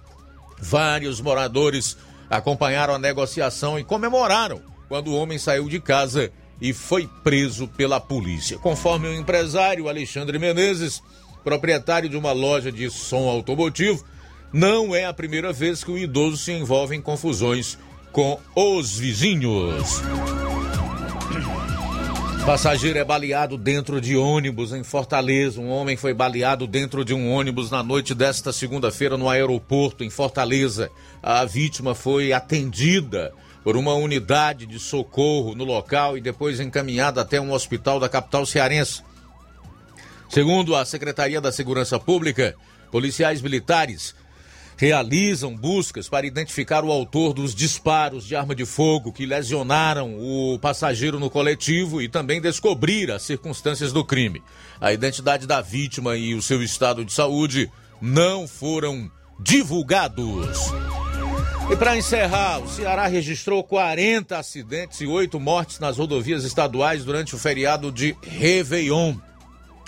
[0.59, 1.97] Vários moradores
[2.29, 6.31] acompanharam a negociação e comemoraram quando o homem saiu de casa
[6.61, 8.59] e foi preso pela polícia.
[8.59, 11.03] Conforme o empresário Alexandre Menezes,
[11.43, 14.05] proprietário de uma loja de som automotivo,
[14.53, 17.77] não é a primeira vez que o idoso se envolve em confusões
[18.13, 20.01] com os vizinhos.
[22.47, 25.59] Passageiro é baleado dentro de ônibus em Fortaleza.
[25.59, 30.11] Um homem foi baleado dentro de um ônibus na noite desta segunda-feira no aeroporto em
[30.11, 30.91] Fortaleza.
[31.23, 33.33] A vítima foi atendida
[33.65, 38.45] por uma unidade de socorro no local e depois encaminhada até um hospital da capital
[38.45, 39.03] cearense.
[40.29, 42.55] Segundo a Secretaria da Segurança Pública,
[42.91, 44.15] policiais militares
[44.77, 50.59] realizam buscas para identificar o autor dos disparos de arma de fogo que lesionaram o
[50.59, 54.43] passageiro no coletivo e também descobrir as circunstâncias do crime.
[54.81, 57.71] A identidade da vítima e o seu estado de saúde
[58.01, 59.11] não foram
[59.41, 60.73] divulgados.
[61.71, 67.35] E para encerrar, o Ceará registrou 40 acidentes e 8 mortes nas rodovias estaduais durante
[67.35, 69.17] o feriado de Réveillon.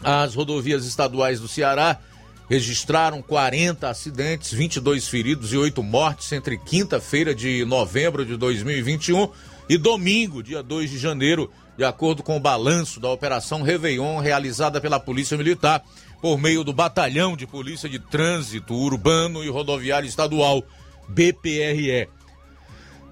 [0.03, 2.01] As rodovias estaduais do Ceará
[2.49, 9.29] registraram 40 acidentes, 22 feridos e 8 mortes entre quinta-feira de novembro de 2021
[9.69, 14.81] e domingo, dia 2 de janeiro, de acordo com o balanço da Operação Réveillon realizada
[14.81, 15.83] pela Polícia Militar
[16.23, 20.63] por meio do Batalhão de Polícia de Trânsito Urbano e Rodoviário Estadual,
[21.09, 22.09] BPRE.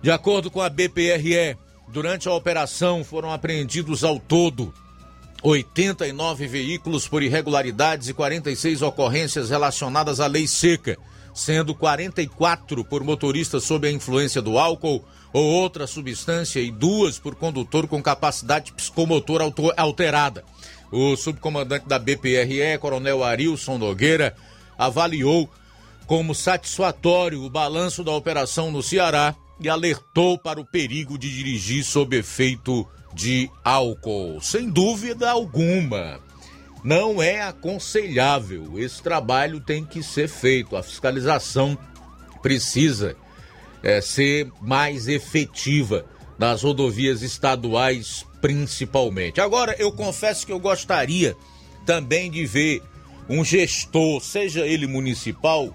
[0.00, 1.56] De acordo com a BPRE,
[1.88, 4.72] durante a operação foram apreendidos ao todo
[5.46, 10.96] 89 veículos por irregularidades e 46 ocorrências relacionadas à lei seca,
[11.34, 17.34] sendo 44 por motorista sob a influência do álcool ou outra substância e duas por
[17.34, 19.42] condutor com capacidade psicomotor
[19.76, 20.46] alterada.
[20.90, 24.34] O subcomandante da BPRE, Coronel Arilson Nogueira,
[24.78, 25.50] avaliou
[26.06, 31.84] como satisfatório o balanço da operação no Ceará e alertou para o perigo de dirigir
[31.84, 34.40] sob efeito de álcool.
[34.40, 36.20] Sem dúvida alguma.
[36.82, 38.78] Não é aconselhável.
[38.78, 40.76] Esse trabalho tem que ser feito.
[40.76, 41.78] A fiscalização
[42.42, 43.16] precisa
[43.82, 46.04] é, ser mais efetiva
[46.38, 49.40] nas rodovias estaduais, principalmente.
[49.40, 51.36] Agora, eu confesso que eu gostaria
[51.86, 52.82] também de ver
[53.28, 55.74] um gestor, seja ele municipal,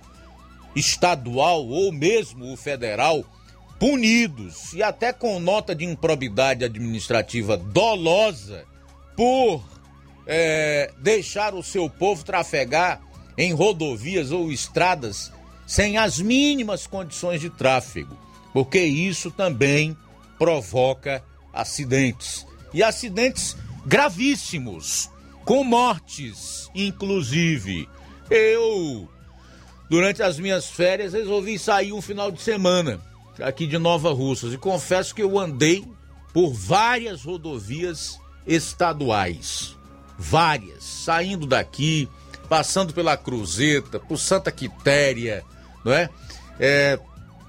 [0.75, 3.25] estadual ou mesmo o federal,
[3.79, 8.65] punidos e até com nota de improbidade administrativa dolosa
[9.15, 9.63] por
[10.27, 13.01] é, deixar o seu povo trafegar
[13.37, 15.31] em rodovias ou estradas
[15.65, 18.17] sem as mínimas condições de tráfego,
[18.51, 19.95] porque isso também
[20.37, 21.23] provoca
[21.53, 23.55] acidentes e acidentes
[23.85, 25.09] gravíssimos,
[25.45, 27.87] com mortes, inclusive.
[28.29, 29.09] Eu,
[29.89, 33.08] durante as minhas férias, resolvi sair um final de semana
[33.41, 35.85] aqui de Nova Russas e confesso que eu andei
[36.33, 39.75] por várias rodovias estaduais.
[40.17, 40.83] Várias.
[40.83, 42.09] Saindo daqui,
[42.47, 45.43] passando pela Cruzeta, por Santa Quitéria,
[45.83, 46.09] não é?
[46.59, 46.99] é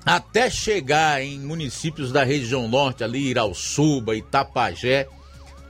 [0.04, 5.08] até chegar em municípios da região norte, ali, Irauçuba, Itapajé,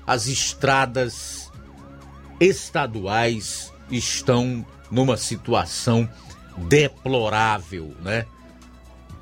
[0.06, 1.50] as estradas
[2.38, 6.08] estaduais estão numa situação
[6.56, 8.26] deplorável, né?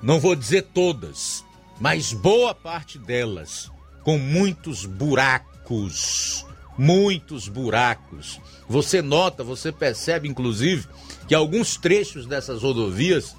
[0.03, 1.44] Não vou dizer todas,
[1.80, 3.70] mas boa parte delas
[4.05, 6.46] com muitos buracos,
[6.76, 8.40] muitos buracos.
[8.68, 10.86] Você nota, você percebe inclusive
[11.26, 13.34] que alguns trechos dessas rodovias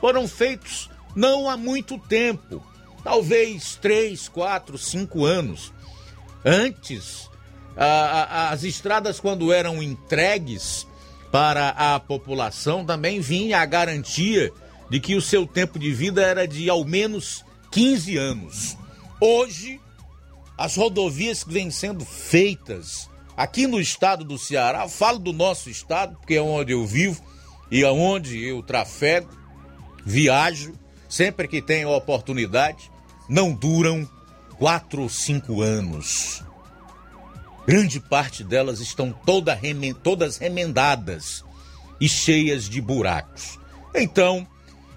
[0.00, 2.64] foram feitos não há muito tempo,
[3.04, 5.72] talvez três, quatro, cinco anos.
[6.44, 7.28] Antes,
[7.76, 10.86] a, a, as estradas, quando eram entregues
[11.30, 14.52] para a população, também vinha a garantia
[14.90, 18.76] de que o seu tempo de vida era de ao menos 15 anos.
[19.20, 19.80] Hoje,
[20.56, 26.16] as rodovias que vêm sendo feitas aqui no estado do Ceará, falo do nosso estado,
[26.16, 27.22] porque é onde eu vivo
[27.70, 29.30] e é onde eu trafego,
[30.04, 30.72] viajo,
[31.08, 32.90] sempre que tenho oportunidade,
[33.28, 34.08] não duram
[34.58, 36.42] quatro ou cinco anos.
[37.66, 41.44] Grande parte delas estão toda remen todas remendadas
[42.00, 43.58] e cheias de buracos.
[43.94, 44.48] Então,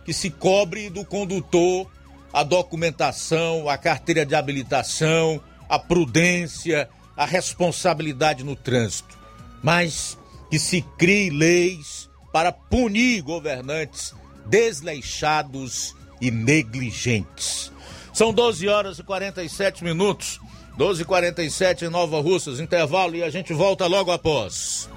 [0.05, 1.87] que se cobre do condutor
[2.33, 9.17] a documentação, a carteira de habilitação, a prudência, a responsabilidade no trânsito,
[9.61, 10.17] mas
[10.49, 14.13] que se crie leis para punir governantes
[14.45, 17.71] desleixados e negligentes.
[18.13, 20.39] São 12 horas e 47 minutos.
[20.77, 24.89] 12h47 em Nova Russas, intervalo e a gente volta logo após.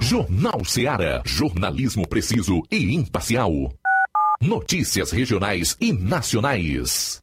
[0.00, 1.22] Jornal Seara.
[1.24, 3.72] Jornalismo preciso e imparcial.
[4.46, 7.22] Notícias regionais e nacionais.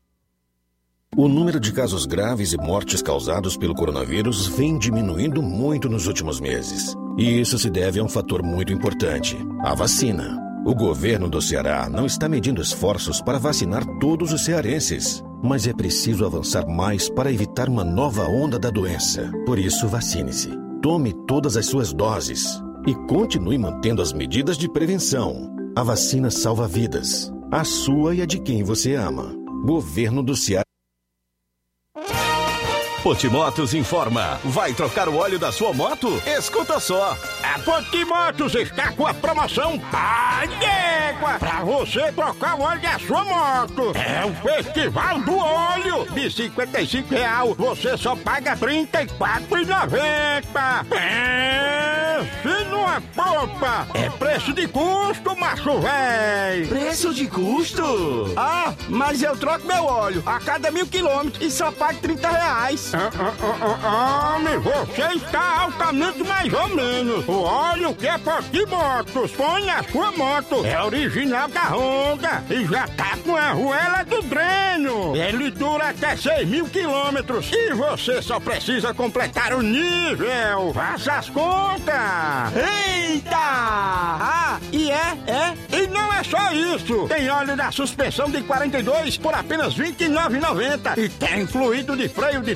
[1.16, 6.40] O número de casos graves e mortes causados pelo coronavírus vem diminuindo muito nos últimos
[6.40, 6.96] meses.
[7.18, 10.40] E isso se deve a um fator muito importante: a vacina.
[10.66, 15.74] O governo do Ceará não está medindo esforços para vacinar todos os cearenses mas é
[15.74, 19.32] preciso avançar mais para evitar uma nova onda da doença.
[19.46, 20.52] Por isso, vacine-se.
[20.82, 25.61] Tome todas as suas doses e continue mantendo as medidas de prevenção.
[25.74, 29.34] A vacina salva vidas, a sua e a de quem você ama.
[29.66, 30.71] Governo do Ceará.
[33.04, 34.40] Potimotos informa.
[34.44, 36.22] Vai trocar o óleo da sua moto?
[36.26, 37.18] Escuta só.
[37.44, 43.24] A Potimotos está com a promoção Pai d'Égua para você trocar o óleo da sua
[43.26, 43.92] moto.
[43.96, 46.06] É o Festival do Óleo.
[46.12, 50.86] De 55 real, você só paga R$ 34,90.
[50.96, 56.68] É, se não é popa, é preço de custo, macho véi.
[56.68, 58.32] Preço de custo?
[58.38, 62.91] Ah, mas eu troco meu óleo a cada mil quilômetros e só pago 30 reais.
[62.94, 67.26] Ah, ah, ah, homem, você está altamente mais ou menos.
[67.26, 70.66] O óleo que é Potimotos põe na sua moto.
[70.66, 75.16] É original da Honda e já tá com a arruela do dreno.
[75.16, 80.74] Ele dura até 6 mil quilômetros e você só precisa completar o nível.
[80.74, 81.96] Faça as contas.
[82.56, 83.38] Eita!
[83.38, 85.78] Ah, e é, é.
[85.78, 87.08] E não é só isso.
[87.08, 92.42] Tem óleo da suspensão de 42 por apenas R$ 29,90 e tem fluido de freio
[92.42, 92.56] de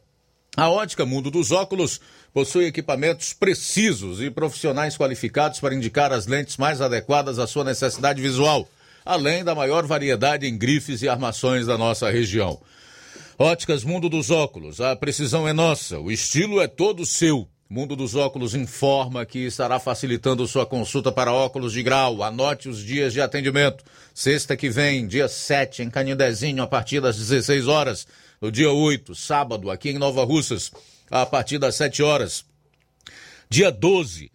[0.56, 2.00] A Ótica Mundo dos Óculos
[2.32, 8.22] possui equipamentos precisos e profissionais qualificados para indicar as lentes mais adequadas à sua necessidade
[8.22, 8.66] visual,
[9.04, 12.58] além da maior variedade em grifes e armações da nossa região.
[13.38, 17.46] Óticas Mundo dos Óculos, a precisão é nossa, o estilo é todo seu.
[17.68, 22.22] Mundo dos Óculos informa que estará facilitando sua consulta para óculos de grau.
[22.22, 23.84] Anote os dias de atendimento.
[24.14, 28.06] Sexta que vem, dia 7, em Canindezinho, a partir das 16 horas
[28.40, 30.70] no dia 8, sábado, aqui em Nova Russas,
[31.10, 32.44] a partir das 7 horas.
[33.48, 34.30] Dia 12,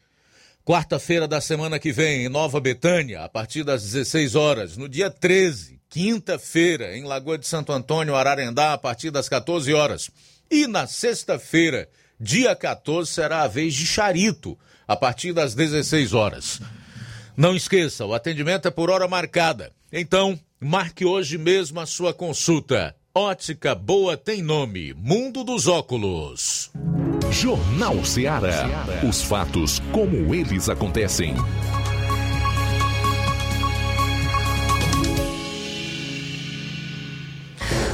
[0.64, 4.78] quarta-feira da semana que vem, em Nova Betânia, a partir das 16 horas.
[4.78, 10.10] No dia 13, quinta-feira, em Lagoa de Santo Antônio, Ararendá, a partir das 14 horas.
[10.50, 11.90] E na sexta-feira,
[12.20, 16.62] dia 14, será a vez de Charito, a partir das 16 horas.
[17.36, 19.72] Não esqueça, o atendimento é por hora marcada.
[19.92, 22.96] Então, marque hoje mesmo a sua consulta.
[23.14, 26.72] Ótica Boa tem nome: Mundo dos Óculos.
[27.30, 28.86] Jornal Ceará.
[29.08, 31.36] Os fatos como eles acontecem.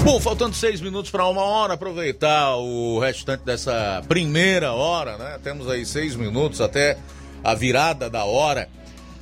[0.03, 5.39] Bom, faltando seis minutos para uma hora, aproveitar o restante dessa primeira hora, né?
[5.43, 6.95] Temos aí seis minutos até
[7.43, 8.70] a virada da hora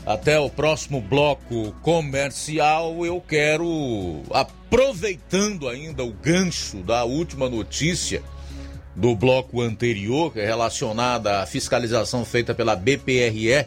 [0.06, 8.22] até o próximo bloco comercial, eu quero, aproveitando ainda o gancho da última notícia
[8.96, 13.66] do bloco anterior, relacionada à fiscalização feita pela BPRE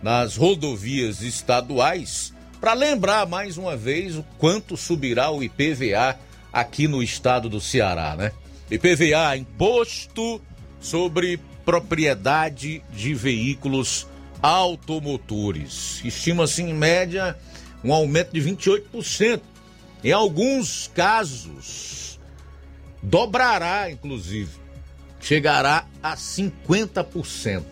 [0.00, 6.16] nas rodovias estaduais, para lembrar mais uma vez o quanto subirá o IPVA
[6.52, 8.30] aqui no estado do Ceará, né?
[8.70, 10.40] IPVA, imposto
[10.80, 14.06] sobre propriedade de veículos
[14.42, 16.02] automotores.
[16.04, 17.38] Estima-se em média
[17.84, 19.40] um aumento de 28%.
[20.04, 22.18] Em alguns casos,
[23.00, 24.50] dobrará, inclusive,
[25.20, 27.62] chegará a 50%.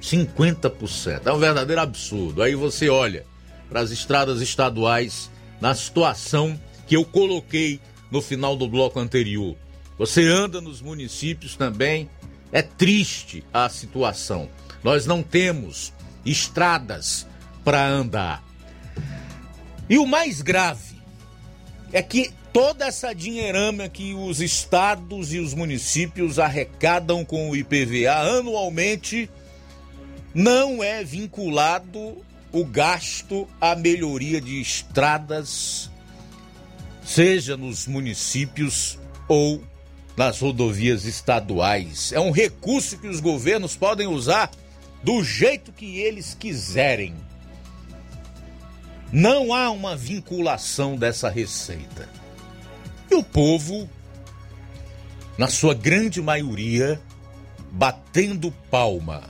[0.00, 1.26] 50%.
[1.26, 2.42] É um verdadeiro absurdo.
[2.42, 3.24] Aí você olha
[3.68, 5.30] para as estradas estaduais
[5.60, 7.80] na situação que eu coloquei
[8.10, 9.56] no final do bloco anterior.
[9.98, 12.08] Você anda nos municípios também,
[12.50, 14.48] é triste a situação.
[14.82, 15.92] Nós não temos
[16.24, 17.26] estradas
[17.64, 18.42] para andar.
[19.88, 20.96] E o mais grave
[21.92, 28.38] é que toda essa dinheirama que os estados e os municípios arrecadam com o IPVA
[28.38, 29.28] anualmente
[30.34, 32.16] não é vinculado
[32.50, 35.90] o gasto à melhoria de estradas,
[37.04, 39.62] seja nos municípios ou
[40.16, 42.12] nas rodovias estaduais.
[42.12, 44.50] É um recurso que os governos podem usar
[45.02, 47.14] do jeito que eles quiserem.
[49.12, 52.08] Não há uma vinculação dessa receita.
[53.10, 53.88] E o povo,
[55.36, 57.00] na sua grande maioria,
[57.70, 59.24] batendo palma.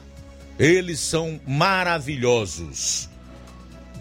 [0.58, 3.08] Eles são maravilhosos.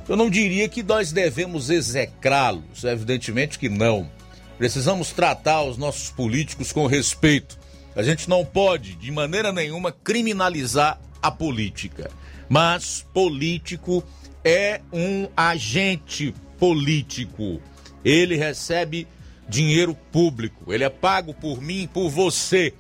[0.08, 4.10] Eu não diria que nós devemos execrá-los, evidentemente que não.
[4.58, 7.58] Precisamos tratar os nossos políticos com respeito.
[7.96, 12.10] A gente não pode, de maneira nenhuma, criminalizar a política.
[12.50, 14.04] Mas político
[14.44, 17.62] é um agente político.
[18.04, 19.08] Ele recebe
[19.48, 20.74] dinheiro público.
[20.74, 22.74] Ele é pago por mim, por você,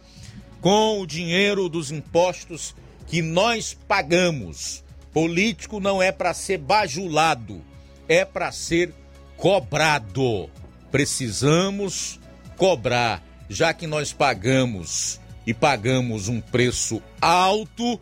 [0.60, 2.76] com o dinheiro dos impostos
[3.08, 4.84] que nós pagamos.
[5.12, 7.62] Político não é para ser bajulado,
[8.08, 8.94] é para ser
[9.36, 10.50] cobrado.
[10.90, 12.20] Precisamos
[12.56, 18.00] cobrar, já que nós pagamos e pagamos um preço alto,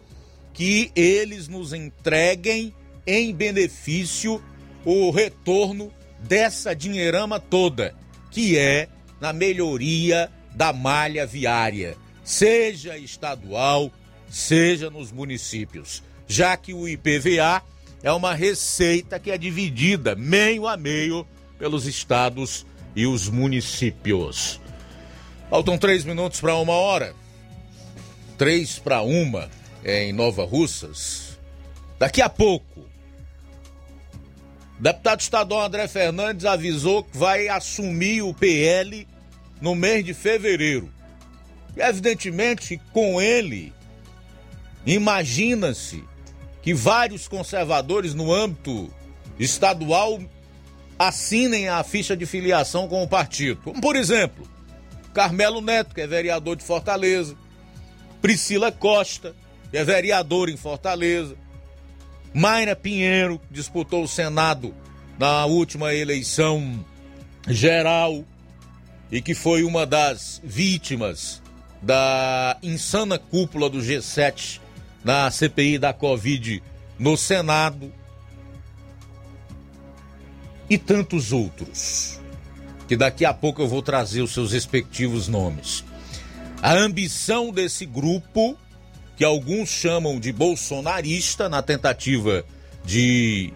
[0.60, 2.76] que eles nos entreguem
[3.07, 4.43] em benefício
[4.84, 5.89] o retorno
[6.20, 7.95] dessa dinheirama toda,
[8.30, 8.89] que é
[9.22, 11.95] na melhoria da malha viária,
[12.26, 13.89] seja estadual,
[14.30, 17.64] seja nos municípios, já que o IPVA
[18.03, 21.26] é uma receita que é dividida meio a meio
[21.57, 24.60] pelos estados e os municípios.
[25.49, 27.16] Faltam três minutos para uma hora.
[28.38, 29.49] Três para uma
[29.84, 31.38] em Nova Russas.
[31.97, 32.82] Daqui a pouco,
[34.80, 39.07] o deputado estadual André Fernandes avisou que vai assumir o PL
[39.61, 40.91] no mês de fevereiro.
[41.75, 43.73] E evidentemente, com ele
[44.86, 46.03] Imagina-se
[46.61, 48.91] que vários conservadores no âmbito
[49.38, 50.19] estadual
[50.97, 53.61] assinem a ficha de filiação com o partido.
[53.63, 54.47] Como, por exemplo,
[55.13, 57.36] Carmelo Neto, que é vereador de Fortaleza,
[58.21, 59.36] Priscila Costa,
[59.72, 61.36] é vereadora em Fortaleza,
[62.34, 64.74] Mayra Pinheiro, disputou o Senado
[65.17, 66.86] na última eleição
[67.47, 68.24] geral
[69.11, 71.41] e que foi uma das vítimas
[71.82, 74.59] da insana cúpula do G7
[75.03, 76.61] na CPI da Covid
[76.97, 77.91] no Senado
[80.70, 82.20] e tantos outros,
[82.88, 85.84] que daqui a pouco eu vou trazer os seus respectivos nomes.
[86.61, 88.55] A ambição desse grupo,
[89.20, 92.45] que alguns chamam de bolsonarista, na tentativa
[92.86, 93.51] de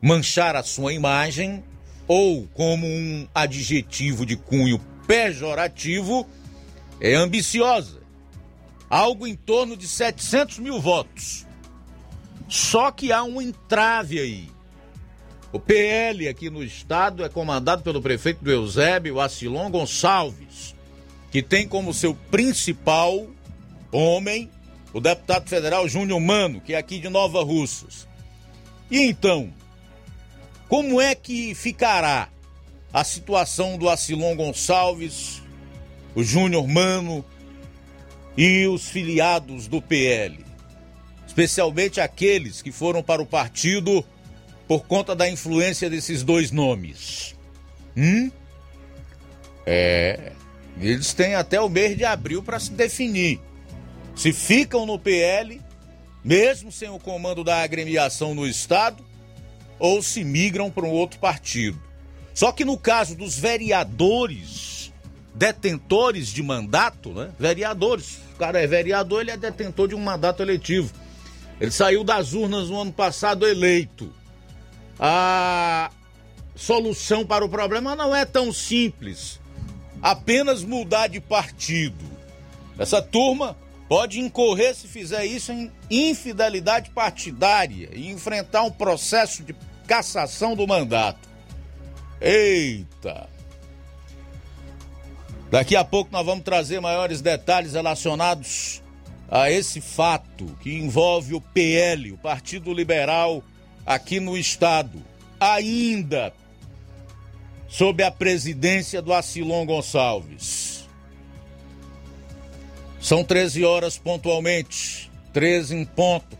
[0.00, 1.64] manchar a sua imagem,
[2.06, 4.78] ou como um adjetivo de cunho
[5.08, 6.24] pejorativo,
[7.00, 8.00] é ambiciosa
[8.88, 11.44] algo em torno de 700 mil votos.
[12.48, 14.48] Só que há um entrave aí.
[15.50, 20.76] O PL aqui no estado é comandado pelo prefeito do Eusébio, Acilon Gonçalves,
[21.32, 23.34] que tem como seu principal
[23.96, 24.50] homem
[24.92, 28.08] o deputado federal Júnior Mano, que é aqui de Nova Russas.
[28.90, 29.52] E então,
[30.68, 32.28] como é que ficará
[32.92, 35.42] a situação do Acilon Gonçalves,
[36.14, 37.24] o Júnior Mano,
[38.36, 40.44] e os filiados do PL,
[41.26, 44.04] especialmente aqueles que foram para o partido
[44.66, 47.34] por conta da influência desses dois nomes.
[47.96, 48.30] Hum?
[49.64, 50.32] É.
[50.78, 53.40] Eles têm até o mês de abril para se definir.
[54.16, 55.60] Se ficam no PL,
[56.24, 59.04] mesmo sem o comando da agremiação no Estado,
[59.78, 61.80] ou se migram para um outro partido.
[62.34, 64.92] Só que no caso dos vereadores,
[65.34, 67.30] detentores de mandato, né?
[67.38, 70.92] Vereadores, o cara é vereador, ele é detentor de um mandato eletivo.
[71.60, 74.12] Ele saiu das urnas no ano passado eleito.
[74.98, 75.90] A
[76.54, 79.38] solução para o problema não é tão simples.
[80.02, 82.04] apenas mudar de partido.
[82.78, 83.56] Essa turma
[83.88, 89.54] pode incorrer, se fizer isso, em infidelidade partidária e enfrentar um processo de
[89.86, 91.28] cassação do mandato.
[92.20, 93.28] Eita!
[95.50, 98.82] Daqui a pouco nós vamos trazer maiores detalhes relacionados
[99.30, 103.42] a esse fato que envolve o PL, o Partido Liberal,
[103.84, 105.02] aqui no estado,
[105.38, 106.32] ainda
[107.68, 110.75] sob a presidência do Acilon Gonçalves.
[113.06, 116.36] São 13 horas pontualmente, 13 em ponto.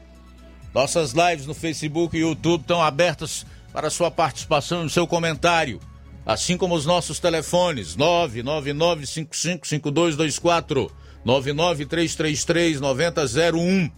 [0.75, 5.81] Nossas lives no Facebook e YouTube estão abertas para sua participação e seu comentário,
[6.27, 10.91] assim como os nossos telefones 999555224,
[11.25, 13.93] 993339001.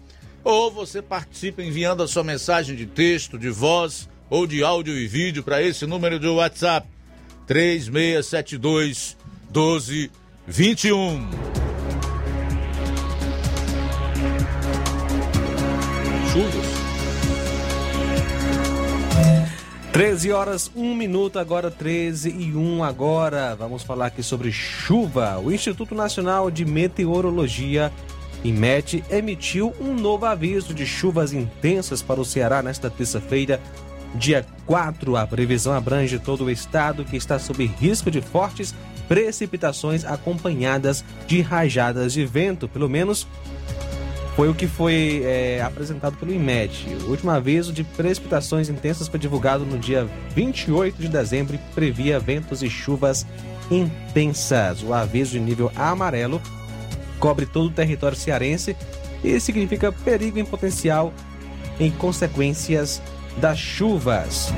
[0.45, 5.09] Ou você participa enviando a sua mensagem de texto, de voz ou de áudio e
[5.09, 6.87] vídeo para esse número de WhatsApp
[7.47, 9.17] 3672
[9.55, 11.68] 1221.
[19.99, 23.57] 13 horas, 1 minuto, agora 13 e 1 agora.
[23.57, 25.41] Vamos falar aqui sobre chuva.
[25.41, 27.93] O Instituto Nacional de Meteorologia,
[28.45, 33.61] IMET, emitiu um novo aviso de chuvas intensas para o Ceará nesta terça-feira,
[34.15, 35.17] dia 4.
[35.17, 38.73] A previsão abrange todo o estado que está sob risco de fortes
[39.09, 43.27] precipitações acompanhadas de rajadas de vento, pelo menos
[44.39, 46.87] foi o que foi é, apresentado pelo IMED.
[47.07, 52.21] O último aviso de precipitações intensas foi divulgado no dia 28 de dezembro e previa
[52.21, 53.27] ventos e chuvas
[53.69, 54.81] intensas.
[54.85, 56.41] O aviso de nível amarelo
[57.19, 58.77] cobre todo o território cearense
[59.25, 61.13] e significa perigo em potencial
[61.81, 63.03] em consequências
[63.39, 64.53] das chuvas.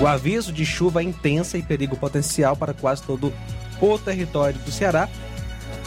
[0.00, 3.32] O aviso de chuva intensa e perigo potencial para quase todo
[3.80, 5.08] o território do Ceará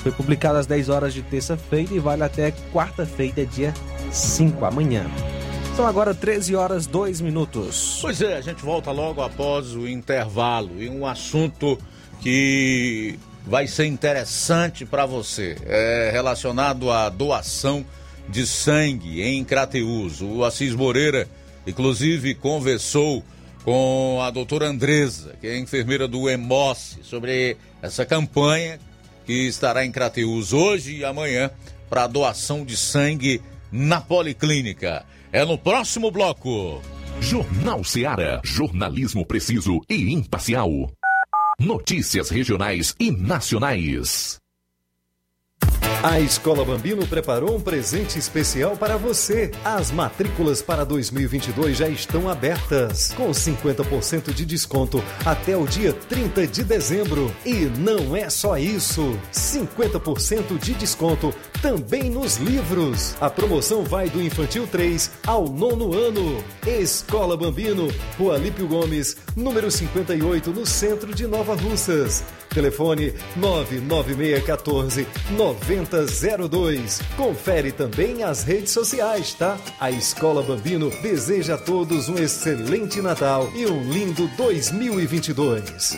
[0.02, 3.74] foi publicado às 10 horas de terça-feira e vale até quarta-feira, dia
[4.12, 5.06] 5, amanhã.
[5.76, 8.00] São agora 13 horas 2 minutos.
[8.02, 11.78] Pois é, a gente volta logo após o intervalo e um assunto
[12.22, 17.86] que vai ser interessante para você, é relacionado à doação
[18.28, 20.22] de sangue em Crateus.
[20.22, 21.28] O Assis Moreira,
[21.66, 23.24] inclusive, conversou
[23.64, 28.80] com a doutora Andresa, que é enfermeira do EMOS, sobre essa campanha
[29.30, 31.52] que estará em Crateus hoje e amanhã
[31.88, 33.40] para doação de sangue
[33.72, 35.06] na Policlínica.
[35.32, 36.82] É no próximo bloco.
[37.22, 38.42] Jornal Seara.
[38.44, 40.72] Jornalismo preciso e imparcial.
[41.60, 44.40] Notícias regionais e nacionais.
[46.02, 49.52] A Escola Bambino preparou um presente especial para você.
[49.66, 56.47] As matrículas para 2022 já estão abertas, com 50% de desconto até o dia 30
[56.47, 57.30] de dezembro.
[57.45, 63.18] E não é só isso: 50% de desconto também nos livros.
[63.20, 66.41] A promoção vai do infantil 3 ao nono ano.
[66.66, 72.24] Escola Bambino, Rua Lípio Gomes, número 58, no centro de Nova Russas.
[72.50, 77.02] Telefone 99614 9002.
[77.16, 79.58] Confere também as redes sociais, tá?
[79.80, 85.97] A Escola Bambino deseja a todos um excelente Natal e um lindo 2022.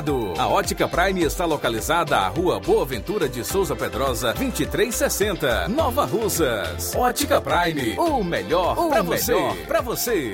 [0.37, 6.95] A Ótica Prime está localizada à Rua Boa Ventura de Souza Pedrosa, 2360, Nova Russas.
[6.95, 9.35] Ótica Prime, o melhor para você.
[9.67, 10.33] Para você.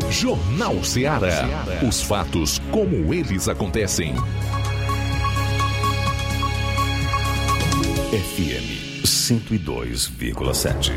[0.09, 1.45] Jornal Ceará.
[1.87, 4.15] Os fatos como eles acontecem.
[8.13, 8.72] FM
[9.03, 10.93] 102,7.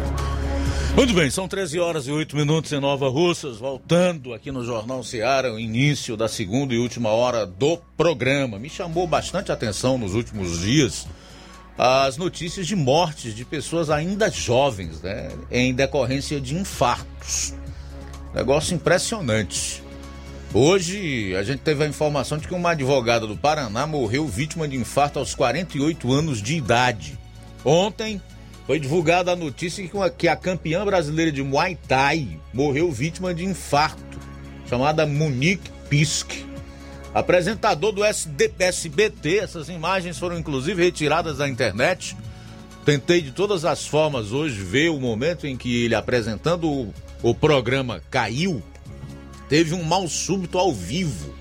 [0.94, 5.04] Muito bem, são 13 horas e 8 minutos em Nova Russas, voltando aqui no Jornal
[5.04, 8.58] Seara, o início da segunda e última hora do programa.
[8.58, 11.06] Me chamou bastante atenção nos últimos dias
[11.76, 17.52] as notícias de mortes de pessoas ainda jovens, né, em decorrência de infartos.
[18.34, 19.82] Negócio impressionante.
[20.54, 24.76] Hoje a gente teve a informação de que uma advogada do Paraná morreu vítima de
[24.76, 27.18] infarto aos 48 anos de idade.
[27.66, 28.22] Ontem
[28.64, 29.84] foi divulgada a notícia
[30.16, 34.20] que a campeã brasileira de Muay Thai morreu vítima de infarto,
[34.70, 36.30] chamada Monique Pisk.
[37.12, 42.16] Apresentador do SD, SBT, essas imagens foram inclusive retiradas da internet.
[42.84, 47.34] Tentei de todas as formas hoje ver o momento em que ele apresentando o, o
[47.34, 48.62] programa caiu.
[49.48, 51.34] Teve um mal súbito ao vivo.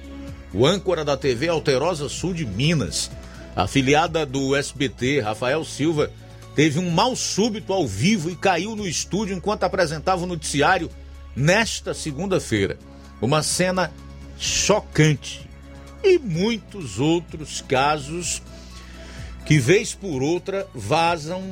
[0.52, 3.12] O âncora da TV Alterosa Sul de Minas,
[3.56, 6.12] afiliada do SBT, Rafael Silva,
[6.56, 10.90] teve um mal súbito ao vivo e caiu no estúdio enquanto apresentava o noticiário
[11.36, 12.78] nesta segunda-feira.
[13.22, 13.92] Uma cena
[14.38, 15.50] chocante.
[16.04, 18.42] E muitos outros casos
[19.46, 21.52] que, vez por outra, vazam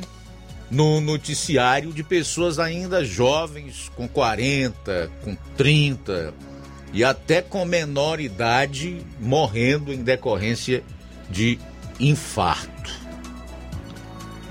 [0.70, 6.34] no noticiário de pessoas ainda jovens, com 40, com 30
[6.91, 10.84] e até com menor idade, morrendo em decorrência
[11.30, 11.60] de
[11.99, 12.91] infarto.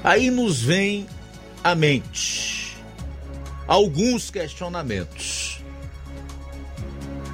[0.03, 1.07] Aí nos vem
[1.63, 2.77] à mente
[3.67, 5.61] alguns questionamentos.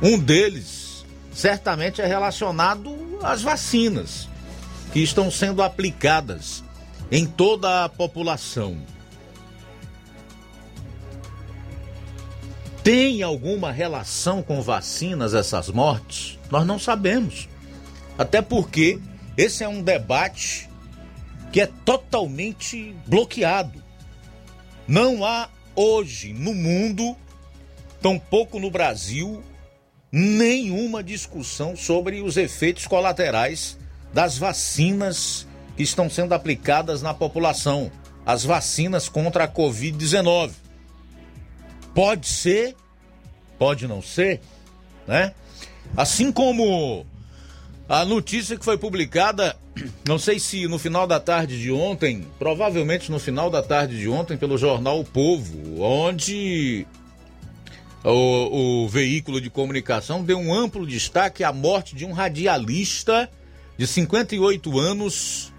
[0.03, 4.29] Um deles certamente é relacionado às vacinas
[4.93, 6.63] que estão sendo aplicadas
[7.11, 8.79] em toda a população.
[12.83, 16.39] Tem alguma relação com vacinas essas mortes?
[16.51, 17.49] Nós não sabemos.
[18.17, 19.01] Até porque
[19.39, 20.69] esse é um debate
[21.53, 23.81] que é totalmente bloqueado.
[24.87, 27.17] Não há hoje no mundo,
[28.03, 29.41] tampouco no Brasil,
[30.11, 33.79] nenhuma discussão sobre os efeitos colaterais
[34.13, 37.93] das vacinas que estão sendo aplicadas na população,
[38.27, 40.51] as vacinas contra a Covid-19.
[41.95, 42.75] Pode ser,
[43.57, 44.41] pode não ser,
[45.07, 45.33] né?
[45.97, 47.07] Assim como
[47.89, 49.57] a notícia que foi publicada,
[50.07, 54.09] não sei se no final da tarde de ontem, provavelmente no final da tarde de
[54.09, 56.87] ontem, pelo jornal O Povo, onde
[58.05, 63.31] o, o, veículo de comunicação deu um amplo destaque à morte de um radialista
[63.79, 65.53] de 58 anos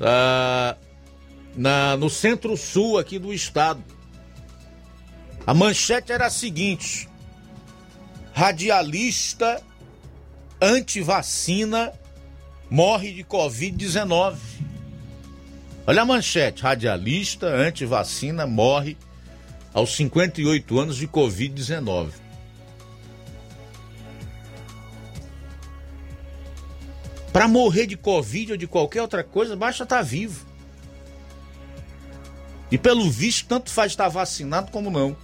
[0.00, 0.78] uh,
[1.54, 3.84] na, no centro-sul aqui do estado.
[5.46, 7.06] A manchete era a seguinte:
[8.32, 9.62] radialista
[10.60, 11.92] anti-vacina
[12.68, 14.36] morre de Covid-19.
[15.86, 18.96] Olha a manchete: radialista anti-vacina morre
[19.72, 22.10] aos 58 anos de Covid-19.
[27.32, 30.44] Para morrer de Covid ou de qualquer outra coisa, basta estar tá vivo.
[32.70, 35.16] E pelo visto, tanto faz estar vacinado como não.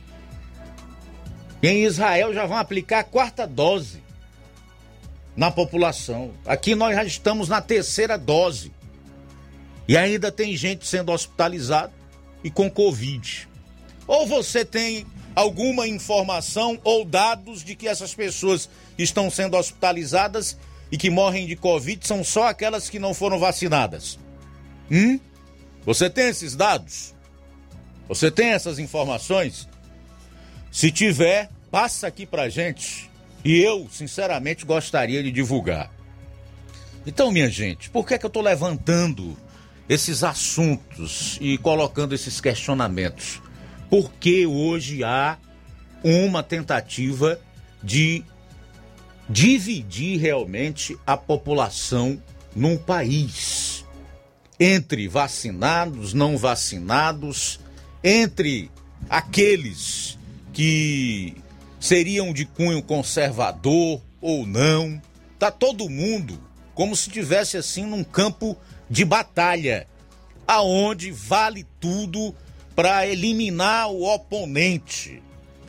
[1.63, 4.06] Em Israel já vão aplicar a quarta dose
[5.37, 6.33] na população.
[6.47, 8.73] Aqui nós já estamos na terceira dose.
[9.87, 11.93] E ainda tem gente sendo hospitalizada
[12.43, 13.49] e com Covid.
[14.07, 20.57] Ou você tem alguma informação ou dados de que essas pessoas estão sendo hospitalizadas
[20.91, 24.19] e que morrem de Covid são só aquelas que não foram vacinadas?
[24.91, 25.21] Hum?
[25.85, 27.15] Você tem esses dados?
[28.09, 29.69] Você tem essas informações?
[30.71, 33.11] Se tiver, passa aqui pra gente.
[33.47, 35.89] E eu, sinceramente, gostaria de divulgar.
[37.07, 39.37] Então, minha gente, por que, é que eu estou levantando
[39.89, 43.41] esses assuntos e colocando esses questionamentos?
[43.89, 45.39] Porque hoje há
[46.03, 47.39] uma tentativa
[47.81, 48.25] de
[49.29, 52.21] dividir realmente a população
[52.53, 53.85] num país
[54.59, 57.61] entre vacinados, não vacinados,
[58.03, 58.73] entre
[59.09, 60.19] aqueles
[60.53, 61.46] que
[61.87, 65.01] seriam de cunho conservador ou não.
[65.39, 66.41] Tá todo mundo
[66.75, 68.57] como se tivesse assim num campo
[68.91, 69.87] de batalha,
[70.47, 72.35] aonde vale tudo
[72.75, 75.23] para eliminar o oponente.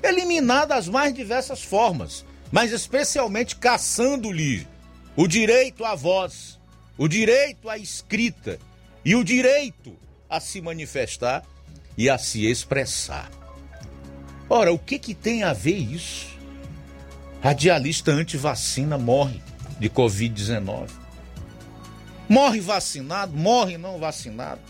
[0.03, 4.67] Eliminar das mais diversas formas, mas especialmente caçando-lhe
[5.15, 6.59] o direito à voz,
[6.97, 8.59] o direito à escrita
[9.05, 9.95] e o direito
[10.29, 11.43] a se manifestar
[11.97, 13.29] e a se expressar.
[14.49, 16.37] Ora, o que, que tem a ver isso?
[17.41, 19.41] Radialista anti-vacina morre
[19.79, 20.89] de Covid-19.
[22.29, 24.61] Morre vacinado, morre não vacinado.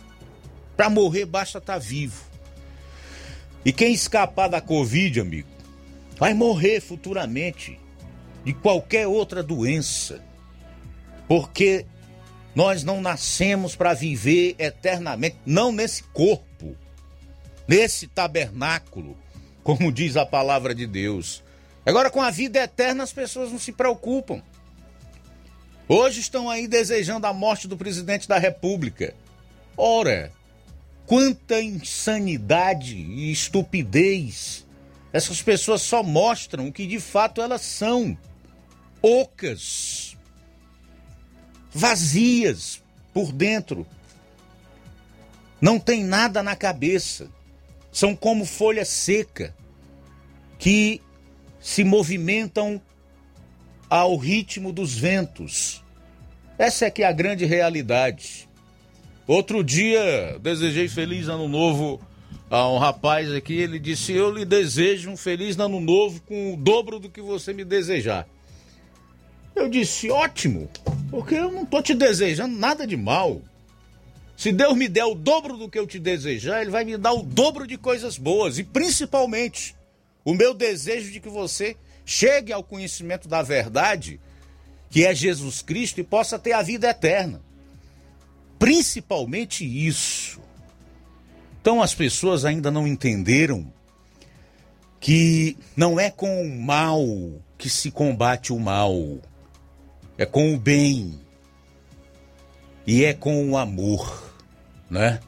[0.76, 2.24] Para morrer basta estar tá vivo.
[3.64, 5.50] E quem escapar da Covid, amigo,
[6.18, 7.80] vai morrer futuramente
[8.44, 10.24] de qualquer outra doença.
[11.28, 11.86] Porque
[12.56, 16.76] nós não nascemos para viver eternamente, não nesse corpo,
[17.68, 19.18] nesse tabernáculo,
[19.68, 21.44] como diz a palavra de Deus.
[21.86, 24.42] Agora, com a vida eterna, as pessoas não se preocupam.
[25.90, 29.14] Hoje estão aí desejando a morte do presidente da República.
[29.76, 30.32] Ora,
[31.06, 34.66] quanta insanidade e estupidez.
[35.12, 38.18] Essas pessoas só mostram o que de fato elas são.
[39.02, 40.16] Ocas.
[41.74, 42.82] Vazias
[43.14, 43.86] por dentro.
[45.60, 47.30] Não tem nada na cabeça.
[47.98, 49.56] São como folha seca
[50.60, 51.02] que
[51.60, 52.80] se movimentam
[53.90, 55.84] ao ritmo dos ventos.
[56.60, 58.48] Essa é que é a grande realidade.
[59.26, 62.00] Outro dia, desejei feliz ano novo
[62.52, 66.56] a um rapaz aqui, ele disse: "Eu lhe desejo um feliz ano novo com o
[66.56, 68.28] dobro do que você me desejar".
[69.56, 70.70] Eu disse: "Ótimo,
[71.10, 73.42] porque eu não tô te desejando nada de mal.
[74.38, 77.12] Se Deus me der o dobro do que eu te desejar, ele vai me dar
[77.12, 79.76] o dobro de coisas boas e principalmente
[80.24, 84.22] o meu desejo de que você chegue ao conhecimento da verdade,
[84.92, 87.42] que é Jesus Cristo, e possa ter a vida eterna.
[88.60, 90.40] Principalmente isso.
[91.60, 93.74] Então as pessoas ainda não entenderam
[95.00, 97.04] que não é com o mal
[97.58, 99.18] que se combate o mal,
[100.16, 101.20] é com o bem
[102.86, 104.27] e é com o amor.
[104.90, 105.20] Né?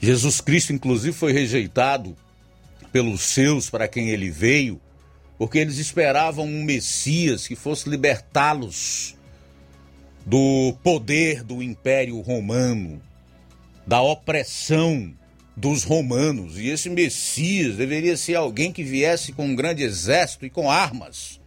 [0.00, 2.16] Jesus Cristo, inclusive, foi rejeitado
[2.92, 4.80] pelos seus para quem ele veio,
[5.38, 9.16] porque eles esperavam um Messias que fosse libertá-los
[10.24, 13.00] do poder do Império Romano,
[13.86, 15.12] da opressão
[15.56, 16.58] dos romanos.
[16.58, 21.40] E esse Messias deveria ser alguém que viesse com um grande exército e com armas.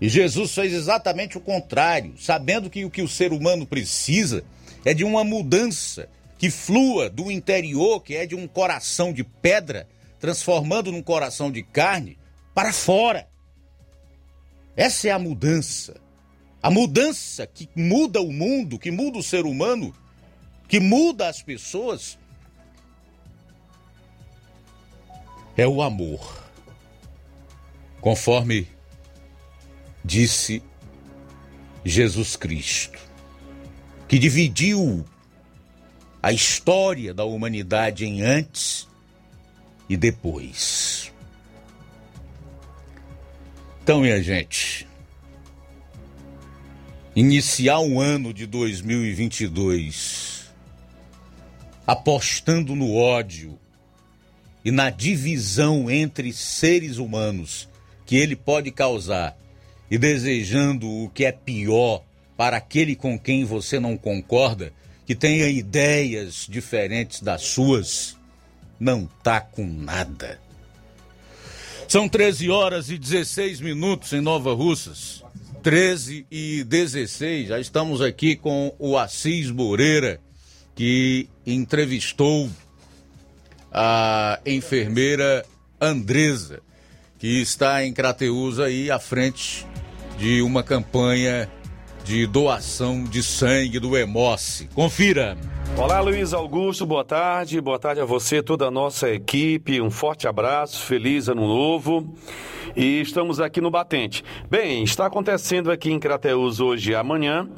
[0.00, 4.44] E Jesus fez exatamente o contrário, sabendo que o que o ser humano precisa
[4.88, 6.08] é de uma mudança
[6.38, 9.86] que flua do interior, que é de um coração de pedra,
[10.18, 12.16] transformando num coração de carne,
[12.54, 13.28] para fora.
[14.74, 16.00] Essa é a mudança.
[16.62, 19.94] A mudança que muda o mundo, que muda o ser humano,
[20.66, 22.18] que muda as pessoas,
[25.54, 26.48] é o amor.
[28.00, 28.66] Conforme
[30.02, 30.62] disse
[31.84, 33.07] Jesus Cristo,
[34.08, 35.04] que dividiu
[36.22, 38.88] a história da humanidade em antes
[39.88, 41.12] e depois.
[43.82, 44.88] Então, minha gente,
[47.14, 50.38] iniciar o ano de 2022
[51.86, 53.58] apostando no ódio
[54.62, 57.66] e na divisão entre seres humanos
[58.04, 59.38] que ele pode causar
[59.90, 62.04] e desejando o que é pior
[62.38, 64.72] para aquele com quem você não concorda,
[65.04, 68.16] que tenha ideias diferentes das suas,
[68.78, 70.40] não tá com nada.
[71.88, 75.24] São 13 horas e 16 minutos em Nova Russas.
[75.64, 77.48] 13 e 16.
[77.48, 80.20] Já estamos aqui com o Assis Moreira,
[80.76, 82.48] que entrevistou
[83.72, 85.44] a enfermeira
[85.80, 86.60] Andresa,
[87.18, 89.66] que está em Crateus aí à frente
[90.16, 91.50] de uma campanha
[92.08, 94.66] de doação de sangue do Hemoce.
[94.74, 95.36] Confira.
[95.76, 97.60] Olá, Luiz Augusto, boa tarde.
[97.60, 99.80] Boa tarde a você, toda a nossa equipe.
[99.80, 102.12] Um forte abraço, feliz ano novo.
[102.76, 104.24] E estamos aqui no Batente.
[104.48, 107.48] Bem, está acontecendo aqui em Crateus hoje e amanhã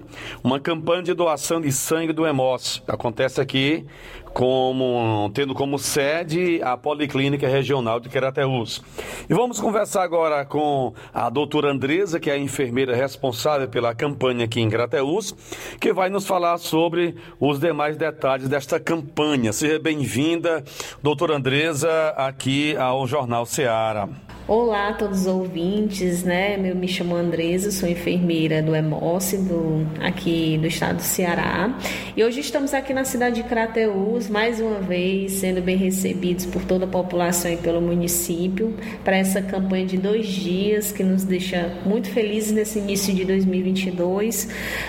[0.43, 2.83] uma campanha de doação de sangue do Hemoce.
[2.87, 3.87] Acontece aqui
[4.33, 8.83] como tendo como sede a Policlínica Regional de Crateús.
[9.29, 14.45] E vamos conversar agora com a doutora Andresa, que é a enfermeira responsável pela campanha
[14.45, 15.35] aqui em Crateús,
[15.81, 19.53] que vai nos falar sobre os demais detalhes desta campanha.
[19.53, 20.65] Seja bem-vinda,
[21.03, 24.09] doutora Andresa, aqui ao Jornal Ceará.
[24.53, 26.59] Olá a todos os ouvintes, né?
[26.59, 31.73] Eu me chamo Andresa, sou enfermeira do EMOS, do, aqui do estado do Ceará.
[32.17, 36.65] E hoje estamos aqui na cidade de Crateús, mais uma vez, sendo bem recebidos por
[36.65, 38.75] toda a população e pelo município,
[39.05, 44.49] para essa campanha de dois dias que nos deixa muito felizes nesse início de 2022,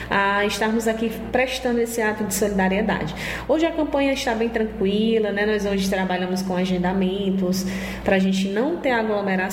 [0.09, 3.13] a estarmos aqui prestando esse ato de solidariedade.
[3.47, 5.45] Hoje a campanha está bem tranquila, né?
[5.45, 7.63] Nós hoje trabalhamos com agendamentos
[8.03, 9.50] para a gente não ter aglomeração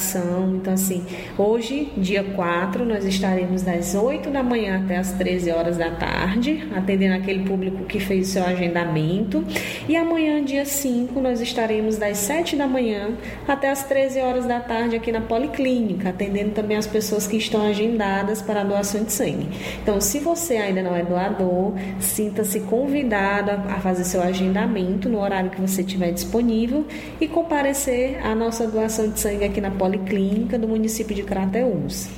[0.56, 1.04] então, assim,
[1.36, 6.68] hoje, dia 4, nós estaremos das 8 da manhã até as 13 horas da tarde,
[6.74, 9.44] atendendo aquele público que fez o seu agendamento.
[9.88, 13.10] E amanhã, dia 5, nós estaremos das 7 da manhã
[13.46, 17.66] até as 13 horas da tarde aqui na Policlínica, atendendo também as pessoas que estão
[17.66, 19.48] agendadas para a doação de sangue.
[19.82, 25.50] Então, se você ainda não é doador, sinta-se convidado a fazer seu agendamento no horário
[25.50, 26.84] que você tiver disponível
[27.20, 32.08] e comparecer à nossa doação de sangue aqui na Policlínica do município de Crateús.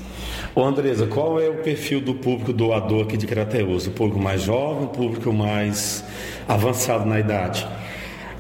[0.55, 3.87] Ô Andresa, qual é o perfil do público doador aqui de Crateús?
[3.87, 6.03] O público mais jovem, o público mais
[6.49, 7.69] avançado na idade?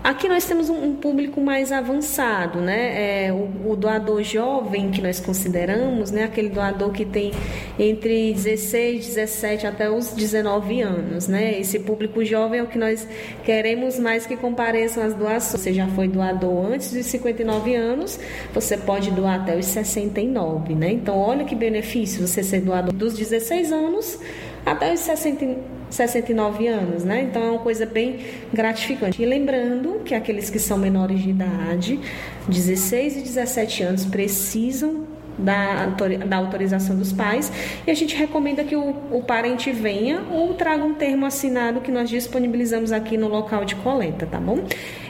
[0.02, 3.26] Aqui nós temos um, público mais avançado, né?
[3.26, 6.24] É, o, o, doador jovem que nós consideramos, né?
[6.24, 7.32] Aquele doador que tem
[7.78, 11.60] entre 16, 17 até os 19 anos, né?
[11.60, 13.06] Esse público jovem é o que nós
[13.44, 15.60] queremos mais que compareçam às doações.
[15.60, 18.18] Você já foi doador antes dos 59 anos,
[18.54, 20.92] você pode doar até os 69, né?
[20.92, 24.18] Então, olha que benefício você ser doador dos 16 anos
[24.64, 27.22] até os 60 69 anos, né?
[27.22, 28.20] Então é uma coisa bem
[28.52, 29.22] gratificante.
[29.22, 32.00] E lembrando que aqueles que são menores de idade,
[32.48, 35.06] 16 e 17 anos, precisam
[35.40, 35.86] da,
[36.26, 37.52] da autorização dos pais
[37.86, 41.90] e a gente recomenda que o, o parente venha ou traga um termo assinado que
[41.90, 44.64] nós disponibilizamos aqui no local de coleta, tá bom?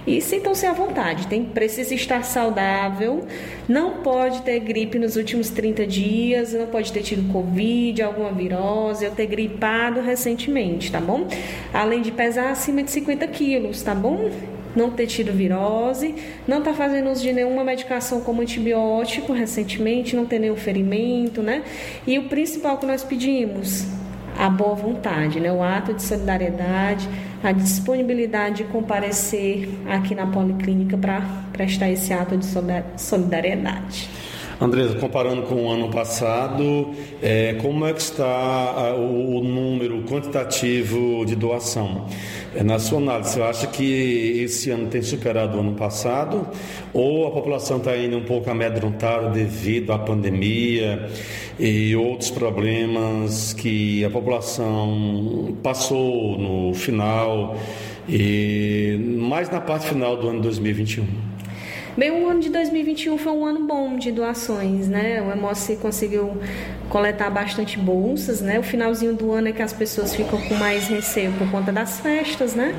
[0.06, 3.26] E sintam-se à vontade, tem, precisa estar saudável,
[3.68, 9.04] não pode ter gripe nos últimos 30 dias, não pode ter tido Covid, alguma virose,
[9.04, 11.26] ou ter gripado recentemente, tá bom?
[11.72, 14.30] Além de pesar acima de 50 quilos, tá bom?
[14.74, 16.14] Não ter tido virose,
[16.46, 21.62] não está fazendo uso de nenhuma medicação como antibiótico recentemente, não ter nenhum ferimento, né?
[22.06, 23.86] E o principal que nós pedimos,
[24.38, 25.52] a boa vontade, né?
[25.52, 27.08] o ato de solidariedade,
[27.42, 31.22] a disponibilidade de comparecer aqui na Policlínica para
[31.52, 32.46] prestar esse ato de
[32.96, 34.08] solidariedade.
[34.60, 36.90] Andresa, comparando com o ano passado,
[37.22, 42.06] é, como é que está o, número quantitativo de doação?
[42.54, 46.46] É, na sua análise, você acha que esse ano tem superado o ano passado?
[46.92, 51.08] Ou a população está indo um pouco amedrontada devido à pandemia
[51.58, 57.56] e outros problemas que a população passou no final,
[58.06, 61.29] e mais na parte final do ano 2021?
[62.00, 65.20] Bem, o ano de 2021 foi um ano bom de doações, né?
[65.20, 66.32] O Emoce conseguiu
[66.88, 68.58] coletar bastante bolsas, né?
[68.58, 72.00] O finalzinho do ano é que as pessoas ficam com mais receio por conta das
[72.00, 72.74] festas, né?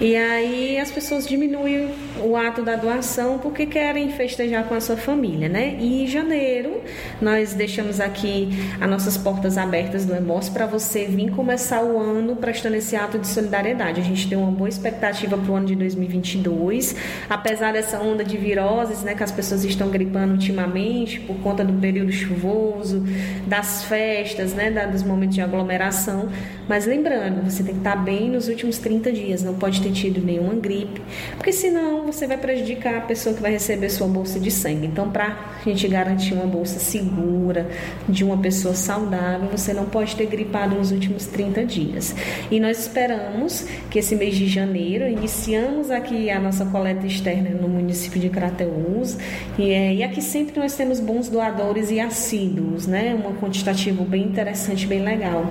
[0.00, 1.90] E aí as pessoas diminuem
[2.22, 5.76] o ato da doação porque querem festejar com a sua família, né?
[5.78, 6.80] E em janeiro
[7.20, 8.48] nós deixamos aqui
[8.80, 13.18] as nossas portas abertas do Emoce para você vir começar o ano prestando esse ato
[13.18, 14.00] de solidariedade.
[14.00, 16.96] A gente tem uma boa expectativa para o ano de 2022,
[17.28, 21.74] apesar dessa onda de viroses, né, que as pessoas estão gripando ultimamente por conta do
[21.74, 23.04] período chuvoso,
[23.46, 26.28] das festas, né, dos momentos de aglomeração.
[26.68, 30.24] Mas lembrando, você tem que estar bem nos últimos 30 dias, não pode ter tido
[30.24, 31.00] nenhuma gripe,
[31.36, 34.86] porque senão você vai prejudicar a pessoa que vai receber sua bolsa de sangue.
[34.86, 37.68] Então, para a gente garantir uma bolsa segura
[38.08, 42.14] de uma pessoa saudável, você não pode ter gripado nos últimos 30 dias.
[42.50, 47.68] E nós esperamos que esse mês de janeiro, iniciamos aqui a nossa coleta externa no
[47.68, 49.16] município de Crateús,
[49.58, 53.14] e, é, e aqui sempre nós temos bons doadores e assíduos, né?
[53.14, 55.50] Um quantitativo bem interessante, bem legal.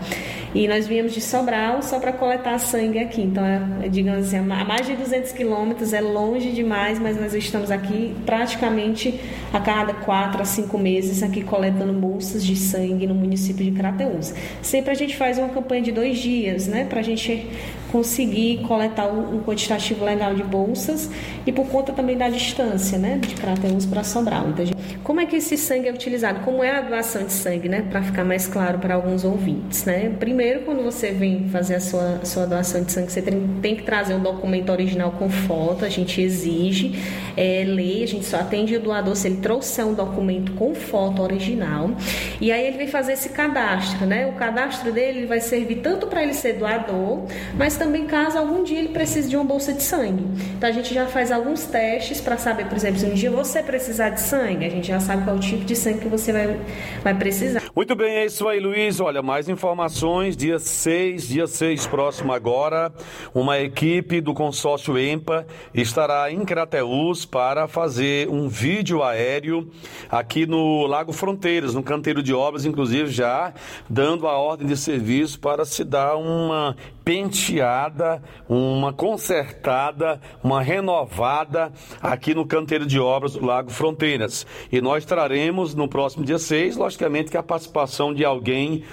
[0.53, 3.21] E nós viemos de Sobral só para coletar sangue aqui.
[3.21, 7.71] Então, é, digamos assim, a mais de 200 quilômetros, é longe demais, mas nós estamos
[7.71, 9.19] aqui praticamente
[9.53, 14.33] a cada quatro a cinco meses aqui coletando bolsas de sangue no município de Crateús.
[14.61, 17.47] Sempre a gente faz uma campanha de dois dias, né, para a gente
[17.91, 21.09] conseguir coletar um quantitativo legal de bolsas
[21.45, 24.49] e por conta também da distância, né, de Crateús para Sobral.
[24.49, 26.39] Então, gente, como é que esse sangue é utilizado?
[26.41, 30.11] Como é a doação de sangue, né, para ficar mais claro para alguns ouvintes, né?
[30.19, 33.83] Primeiro, quando você vem fazer a sua, sua doação de sangue, você tem, tem que
[33.83, 36.99] trazer um documento original com foto, a gente exige,
[37.35, 41.91] é, a gente só atende o doador se ele trouxer um documento com foto original.
[42.39, 44.27] E aí ele vem fazer esse cadastro, né?
[44.27, 47.23] O cadastro dele vai servir tanto para ele ser doador,
[47.57, 50.23] mas também caso algum dia ele precise de uma bolsa de sangue.
[50.55, 53.63] Então a gente já faz alguns testes para saber, por exemplo, se um dia você
[53.63, 56.31] precisar de sangue, a gente já sabe qual é o tipo de sangue que você
[56.31, 56.59] vai,
[57.03, 57.70] vai precisar.
[57.73, 58.99] Muito bem, é isso aí, Luiz.
[58.99, 62.91] Olha, mais informações, dia 6, dia 6 próximo agora,
[63.33, 69.71] uma equipe do consórcio EMPA estará em Crateús para fazer um vídeo aéreo
[70.09, 73.53] aqui no Lago Fronteiras, no canteiro de obras, inclusive já
[73.89, 76.75] dando a ordem de serviço para se dar uma
[77.05, 81.71] penteada, uma consertada, uma renovada
[82.01, 84.45] aqui no canteiro de obras do Lago Fronteiras.
[84.71, 88.83] E nós traremos no próximo dia 6, logicamente, que a participação de alguém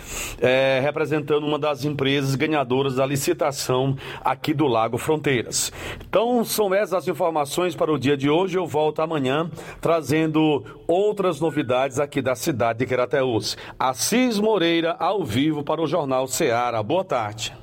[0.41, 5.73] é, representando uma das empresas ganhadoras da licitação aqui do Lago Fronteiras.
[6.07, 8.59] Então, são essas as informações para o dia de hoje.
[8.59, 9.51] Eu volto amanhã
[9.81, 13.57] trazendo outras novidades aqui da cidade de Querateus.
[13.79, 16.83] Assis Moreira, ao vivo para o Jornal Ceará.
[16.83, 17.55] Boa tarde.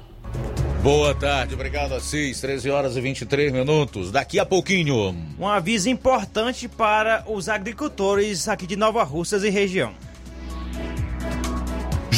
[0.82, 2.40] Boa tarde, obrigado Assis.
[2.40, 4.12] 13 horas e 23 minutos.
[4.12, 5.16] Daqui a pouquinho.
[5.40, 9.96] Um aviso importante para os agricultores aqui de Nova Russas e região.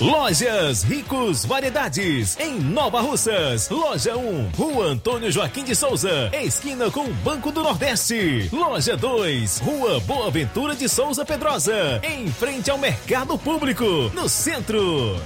[0.00, 3.68] Lojas Ricos Variedades, em Nova Russas.
[3.68, 8.48] Loja 1, Rua Antônio Joaquim de Souza, esquina com o Banco do Nordeste.
[8.52, 13.84] Loja 2, Rua Boa Ventura de Souza Pedrosa, em frente ao Mercado Público,
[14.14, 15.16] no centro.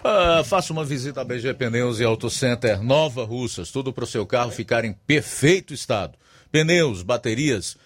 [0.00, 4.06] Uh, faça uma visita a BG Pneus e Auto Center Nova Russas, tudo para o
[4.06, 6.16] seu carro ficar em perfeito estado.
[6.52, 7.76] Pneus, baterias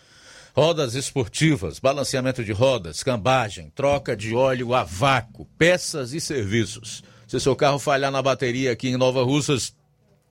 [0.54, 7.02] rodas esportivas, balanceamento de rodas, cambagem, troca de óleo a vácuo, peças e serviços.
[7.26, 9.74] Se seu carro falhar na bateria aqui em Nova Russas,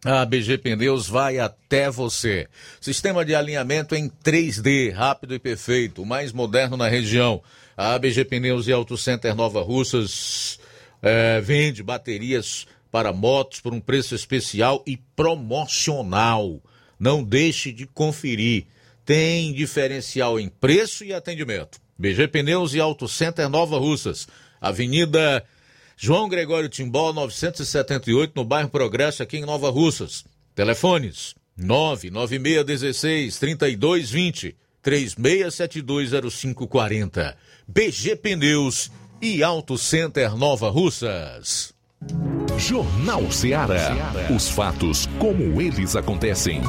[0.05, 2.47] a BG Pneus vai até você.
[2.79, 7.43] Sistema de alinhamento em 3D, rápido e perfeito, o mais moderno na região.
[7.75, 10.57] A BG Pneus e Auto Center Nova Russas
[11.01, 16.61] eh, vende baterias para motos por um preço especial e promocional.
[16.97, 18.67] Não deixe de conferir.
[19.05, 21.79] Tem diferencial em preço e atendimento.
[21.97, 24.27] BG Pneus e Auto Center Nova Russas.
[24.59, 25.43] Avenida
[25.97, 30.25] João Gregório Timbó, 978, no bairro Progresso, aqui em Nova Russas.
[30.55, 37.35] Telefones 99616 3220 36720540.
[37.67, 41.73] BG Pneus e Auto Center Nova Russas.
[42.57, 43.95] Jornal Ceará.
[44.35, 46.61] Os fatos como eles acontecem.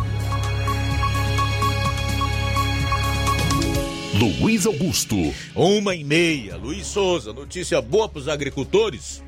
[4.16, 5.16] Luiz Augusto.
[5.56, 6.56] Uma e meia.
[6.56, 9.20] Luiz Souza, notícia boa para os agricultores?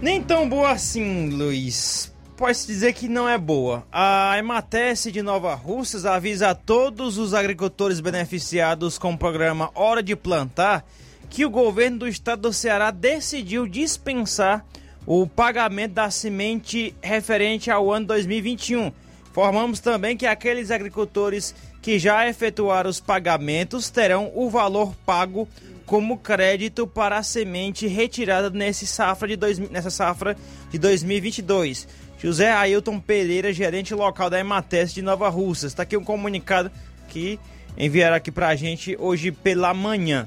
[0.00, 2.12] Nem tão boa assim, Luiz.
[2.36, 3.84] Pode-se dizer que não é boa.
[3.90, 10.04] A Emates de Nova Russas avisa a todos os agricultores beneficiados com o programa Hora
[10.04, 10.84] de Plantar
[11.28, 14.64] que o governo do estado do Ceará decidiu dispensar
[15.04, 18.92] o pagamento da semente referente ao ano 2021.
[19.32, 25.46] Formamos também que aqueles agricultores que já efetuaram os pagamentos terão o valor pago
[25.84, 30.34] como crédito para a semente retirada nesse safra de dois, nessa safra
[30.70, 31.86] de 2022.
[32.18, 35.72] José Ailton Pereira, gerente local da Emates de Nova Russas.
[35.72, 36.70] Está aqui um comunicado
[37.06, 37.38] que
[37.76, 40.26] enviaram aqui para a gente hoje pela manhã.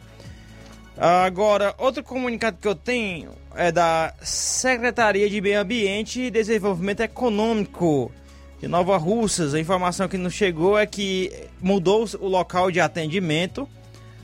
[0.95, 8.11] Agora, outro comunicado que eu tenho é da Secretaria de Meio Ambiente e Desenvolvimento Econômico
[8.59, 9.53] de Nova Russas.
[9.53, 11.31] A informação que nos chegou é que
[11.61, 13.67] mudou o local de atendimento.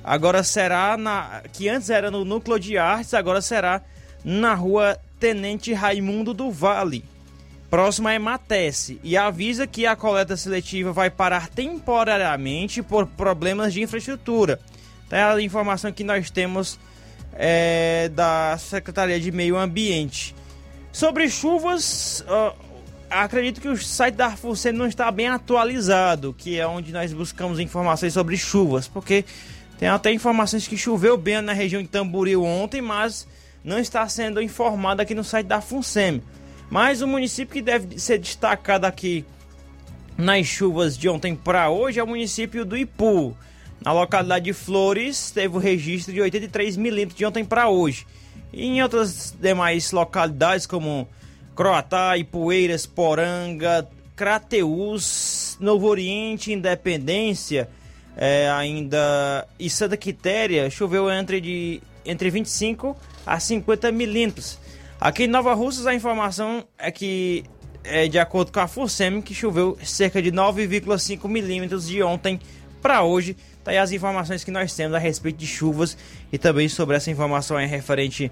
[0.03, 1.43] Agora será na.
[1.53, 3.81] que antes era no Núcleo de Artes, agora será
[4.23, 7.05] na rua Tenente Raimundo do Vale,
[7.69, 8.99] próxima a Ematece.
[9.03, 14.59] E avisa que a coleta seletiva vai parar temporariamente por problemas de infraestrutura.
[15.09, 16.79] É a informação que nós temos
[17.33, 20.35] é, da Secretaria de Meio Ambiente.
[20.91, 22.25] Sobre chuvas,
[23.21, 27.59] acredito que o site da Arfucem não está bem atualizado, que é onde nós buscamos
[27.59, 29.23] informações sobre chuvas, porque
[29.77, 33.27] tem até informações que choveu bem na região de Tamboril ontem, mas
[33.63, 36.21] não está sendo informado aqui no site da FUNSEM.
[36.69, 39.25] Mas o município que deve ser destacado aqui
[40.17, 43.37] nas chuvas de ontem para hoje é o município do Ipu.
[43.81, 48.07] Na localidade de Flores, teve o registro de 83 milímetros de ontem para hoje.
[48.51, 51.07] E em outras demais localidades, como
[51.55, 57.69] Croatá, Ipueiras, Poranga, Crateús, Novo Oriente, Independência,
[58.15, 64.59] é, ainda e Santa Quitéria, choveu entre, de, entre 25 a 50 milímetros.
[64.99, 67.43] Aqui em Nova Russas, a informação é que,
[67.83, 72.39] é, de acordo com a FUSEM, que choveu cerca de 9,5 milímetros de ontem
[72.81, 73.35] para hoje.
[73.63, 75.97] Tá aí as informações que nós temos a respeito de chuvas
[76.31, 78.31] e também sobre essa informação referente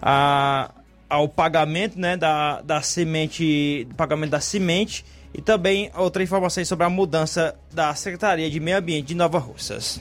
[0.00, 0.70] a,
[1.12, 6.88] ao pagamento né, da, da semente, pagamento da semente e também outra informação sobre a
[6.88, 10.00] mudança da Secretaria de Meio Ambiente de Nova Russas.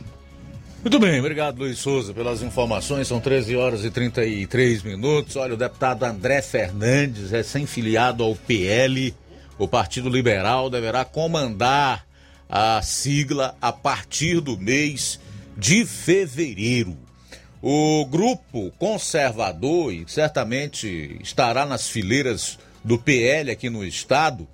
[0.82, 3.10] Muito bem, obrigado Luiz Souza pelas informações.
[3.10, 5.36] São 13 horas e 33 minutos.
[5.36, 9.14] Olha, o deputado André Fernandes, recém-filiado ao PL,
[9.58, 12.08] o Partido Liberal, deverá comandar
[12.48, 15.20] a sigla a partir do mês
[15.58, 16.98] de fevereiro.
[17.62, 24.48] O grupo conservador, e certamente estará nas fileiras do PL aqui no estado,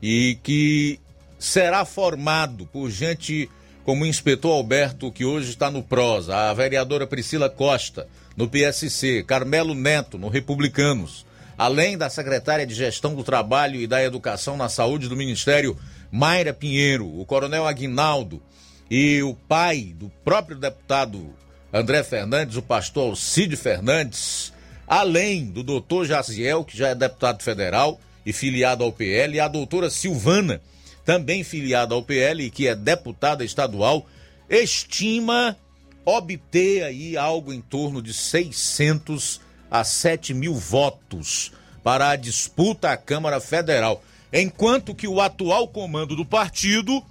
[0.00, 0.98] e que
[1.38, 3.50] será formado por gente
[3.84, 9.22] como o inspetor Alberto, que hoje está no Prosa, a vereadora Priscila Costa, no PSC,
[9.24, 11.26] Carmelo Neto, no Republicanos,
[11.58, 15.76] além da secretária de Gestão do Trabalho e da Educação na Saúde do Ministério,
[16.10, 18.42] Mayra Pinheiro, o coronel Aguinaldo
[18.90, 21.34] e o pai do próprio deputado
[21.74, 24.52] André Fernandes, o pastor Alcide Fernandes,
[24.86, 29.48] além do doutor Jaciel, que já é deputado federal e filiado ao PL, e a
[29.48, 30.60] doutora Silvana,
[31.04, 34.06] também filiada ao PL e que é deputada estadual,
[34.48, 35.56] estima
[36.04, 41.50] obter aí algo em torno de 600 a 7 mil votos
[41.82, 44.00] para a disputa à Câmara Federal,
[44.32, 47.02] enquanto que o atual comando do partido,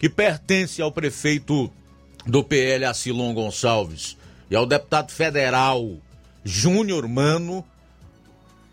[0.00, 1.70] que pertence ao prefeito
[2.26, 4.16] do PL, Acilon Gonçalves,
[4.50, 5.96] e ao deputado federal
[6.44, 7.64] Júnior Mano,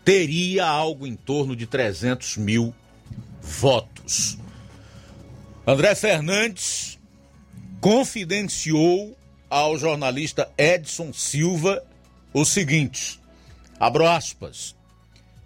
[0.04, 2.74] teria algo em torno de 300 mil
[3.40, 4.38] votos.
[5.66, 6.98] André Fernandes
[7.80, 9.16] confidenciou
[9.48, 11.82] ao jornalista Edson Silva
[12.32, 13.20] o seguinte:
[13.78, 14.74] abro aspas.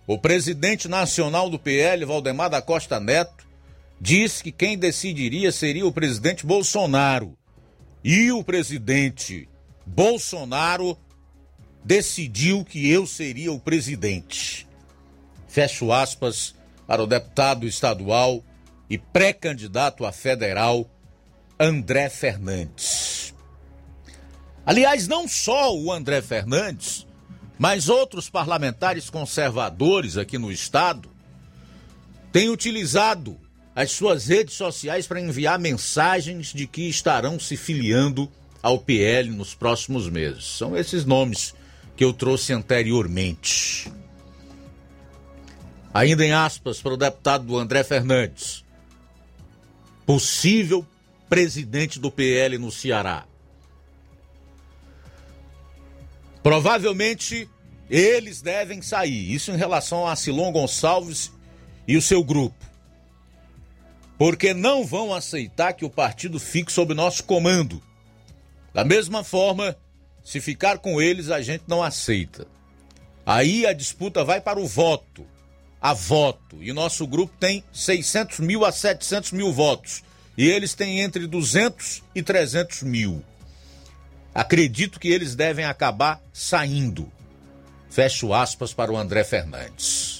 [0.07, 3.47] o presidente nacional do PL, Valdemar da Costa Neto,
[4.01, 7.37] disse que quem decidiria seria o presidente Bolsonaro.
[8.03, 9.49] E o presidente
[9.85, 10.97] Bolsonaro
[11.85, 14.67] decidiu que eu seria o presidente.
[15.49, 16.55] Fecho aspas
[16.87, 18.43] para o deputado estadual
[18.89, 20.89] e pré-candidato a federal
[21.59, 23.35] André Fernandes.
[24.65, 27.07] Aliás, não só o André Fernandes,
[27.59, 31.11] mas outros parlamentares conservadores aqui no estado
[32.31, 33.39] têm utilizado
[33.79, 38.29] as suas redes sociais para enviar mensagens de que estarão se filiando
[38.61, 40.47] ao PL nos próximos meses.
[40.47, 41.55] São esses nomes
[41.97, 43.89] que eu trouxe anteriormente.
[45.95, 48.65] Ainda em aspas para o deputado André Fernandes,
[50.05, 50.85] possível
[51.29, 53.27] presidente do PL no Ceará.
[56.43, 57.49] Provavelmente
[57.89, 59.33] eles devem sair.
[59.33, 61.31] Isso em relação a Silon Gonçalves
[61.87, 62.68] e o seu grupo.
[64.19, 67.81] Porque não vão aceitar que o partido fique sob nosso comando.
[68.75, 69.77] Da mesma forma,
[70.25, 72.47] se ficar com eles, a gente não aceita.
[73.25, 75.25] Aí a disputa vai para o voto.
[75.81, 76.63] A voto.
[76.63, 80.03] E nosso grupo tem 600 mil a 700 mil votos.
[80.37, 83.23] E eles têm entre 200 e 300 mil.
[84.35, 87.11] Acredito que eles devem acabar saindo.
[87.89, 90.18] Fecho aspas para o André Fernandes.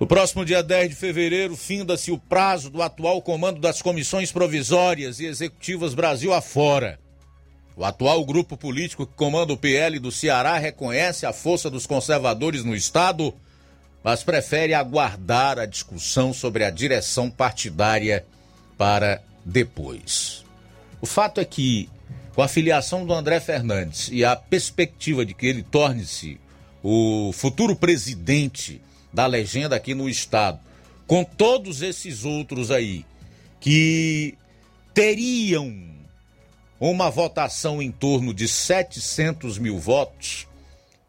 [0.00, 5.20] No próximo dia 10 de fevereiro, finda-se o prazo do atual comando das comissões provisórias
[5.20, 6.98] e executivas Brasil afora.
[7.76, 12.64] O atual grupo político que comanda o PL do Ceará reconhece a força dos conservadores
[12.64, 13.34] no Estado,
[14.02, 18.24] mas prefere aguardar a discussão sobre a direção partidária
[18.78, 20.46] para depois.
[20.98, 21.90] O fato é que,
[22.34, 26.40] com a filiação do André Fernandes e a perspectiva de que ele torne-se
[26.82, 28.80] o futuro presidente
[29.12, 30.60] da legenda aqui no estado,
[31.06, 33.04] com todos esses outros aí
[33.58, 34.34] que
[34.94, 35.90] teriam
[36.78, 40.46] uma votação em torno de 700 mil votos,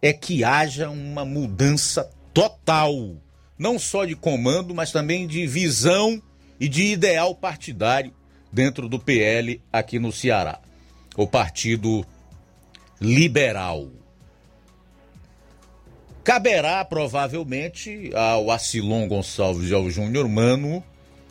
[0.02, 3.15] é que haja uma mudança total,
[3.57, 6.22] não só de comando, mas também de visão
[6.60, 8.14] e de ideal partidário
[8.52, 10.60] dentro do PL aqui no Ceará.
[11.15, 12.06] O Partido
[12.99, 14.01] Liberal.
[16.23, 20.84] Caberá provavelmente ao Acilon Gonçalves e ao Júnior Mano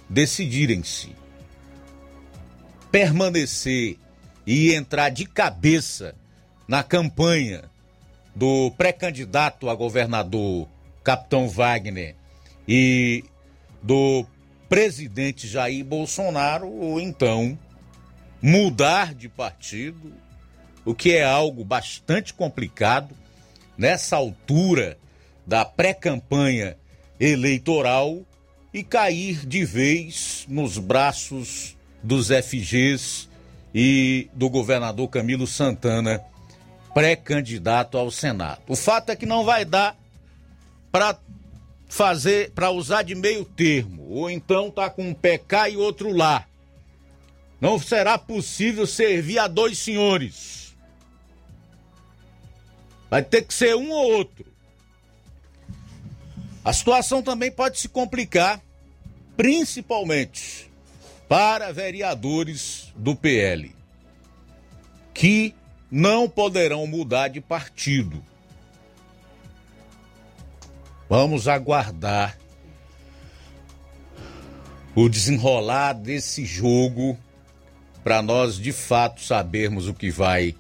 [0.09, 1.15] decidirem-se
[2.91, 3.97] permanecer
[4.45, 6.15] e entrar de cabeça
[6.67, 7.71] na campanha
[8.35, 10.69] do pré-candidato a governador
[11.05, 12.17] Capitão Wagner
[12.67, 13.25] e
[13.81, 14.27] do
[14.69, 17.57] presidente Jair Bolsonaro ou então
[18.43, 20.12] mudar de partido,
[20.85, 23.15] o que é algo bastante complicado
[23.81, 24.98] nessa altura
[25.47, 26.77] da pré-campanha
[27.19, 28.20] eleitoral
[28.74, 33.27] e cair de vez nos braços dos FGs
[33.74, 36.23] e do governador Camilo Santana,
[36.93, 38.61] pré-candidato ao Senado.
[38.69, 39.97] O fato é que não vai dar
[40.93, 41.19] para
[41.89, 46.15] fazer para usar de meio termo, ou então tá com um pé cá e outro
[46.15, 46.47] lá.
[47.59, 50.60] Não será possível servir a dois senhores.
[53.11, 54.47] Vai ter que ser um ou outro.
[56.65, 58.62] A situação também pode se complicar,
[59.37, 60.70] principalmente
[61.28, 63.74] para vereadores do PL,
[65.12, 65.55] que
[65.91, 68.23] não poderão mudar de partido
[71.11, 72.39] Vamos aguardar
[74.95, 77.19] o desenrolar desse jogo
[78.05, 80.55] para nós de fato sabermos o que vai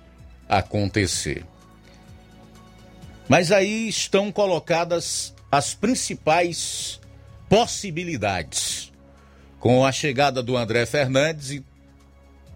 [0.48, 1.46] acontecer.
[3.30, 7.00] Mas aí estão colocadas as principais
[7.48, 8.90] possibilidades.
[9.60, 11.64] Com a chegada do André Fernandes e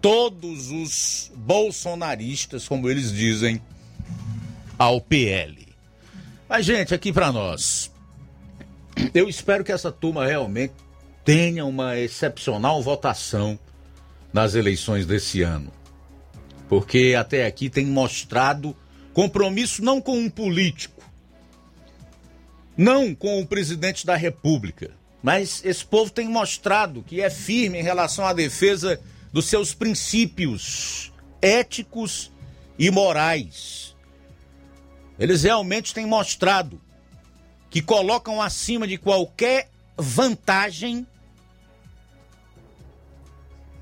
[0.01, 3.61] todos os bolsonaristas, como eles dizem,
[4.77, 5.65] ao PL.
[6.49, 7.89] Mas, gente, aqui para nós,
[9.13, 10.73] eu espero que essa turma realmente
[11.23, 13.57] tenha uma excepcional votação
[14.33, 15.71] nas eleições desse ano.
[16.67, 18.75] Porque até aqui tem mostrado
[19.15, 21.01] compromisso não com um político,
[22.75, 24.91] não com o presidente da República,
[25.23, 28.99] mas esse povo tem mostrado que é firme em relação à defesa
[29.31, 32.29] dos seus princípios éticos
[32.77, 33.95] e morais.
[35.17, 36.81] Eles realmente têm mostrado
[37.69, 41.07] que colocam acima de qualquer vantagem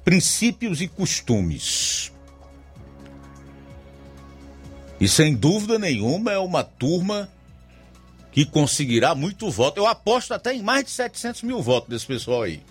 [0.03, 2.12] princípios e costumes.
[5.03, 7.27] E sem dúvida nenhuma é uma turma
[8.31, 9.77] que conseguirá muito voto.
[9.77, 12.63] Eu aposto até em mais de 700 mil votos desse pessoal aí.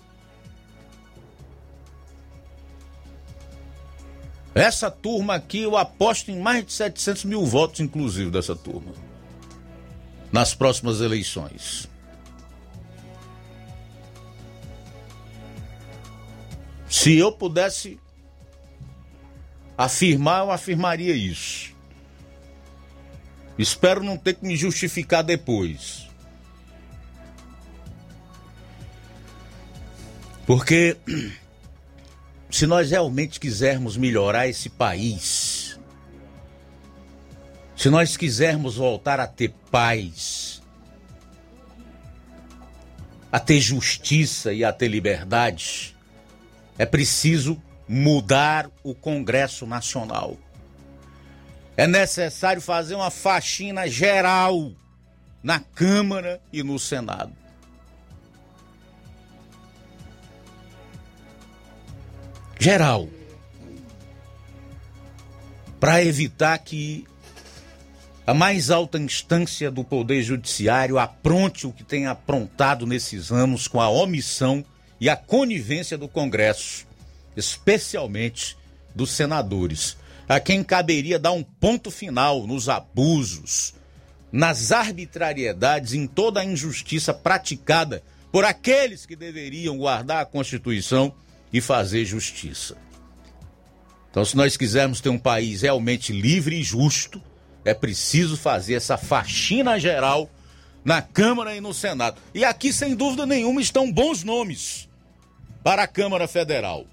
[4.55, 8.93] Essa turma aqui, eu aposto em mais de 700 mil votos, inclusive, dessa turma.
[10.31, 11.87] Nas próximas eleições.
[16.89, 17.99] Se eu pudesse
[19.77, 21.72] afirmar, eu afirmaria isso.
[23.57, 26.07] Espero não ter que me justificar depois.
[30.45, 30.97] Porque
[32.49, 35.79] se nós realmente quisermos melhorar esse país,
[37.75, 40.61] se nós quisermos voltar a ter paz,
[43.31, 45.95] a ter justiça e a ter liberdade,
[46.77, 50.37] é preciso mudar o Congresso Nacional.
[51.75, 54.71] É necessário fazer uma faxina geral
[55.41, 57.33] na Câmara e no Senado.
[62.59, 63.09] Geral.
[65.79, 67.05] Para evitar que
[68.25, 73.81] a mais alta instância do Poder Judiciário apronte o que tem aprontado nesses anos com
[73.81, 74.63] a omissão
[74.97, 76.87] e a conivência do Congresso,
[77.35, 78.55] especialmente
[78.95, 79.97] dos senadores,
[80.27, 83.73] a quem caberia dar um ponto final nos abusos,
[84.31, 91.13] nas arbitrariedades, em toda a injustiça praticada por aqueles que deveriam guardar a Constituição
[91.51, 92.75] e fazer justiça.
[94.09, 97.21] Então, se nós quisermos ter um país realmente livre e justo,
[97.65, 100.29] é preciso fazer essa faxina geral
[100.83, 102.19] na Câmara e no Senado.
[102.33, 104.89] E aqui, sem dúvida nenhuma, estão bons nomes
[105.63, 106.85] para a Câmara Federal.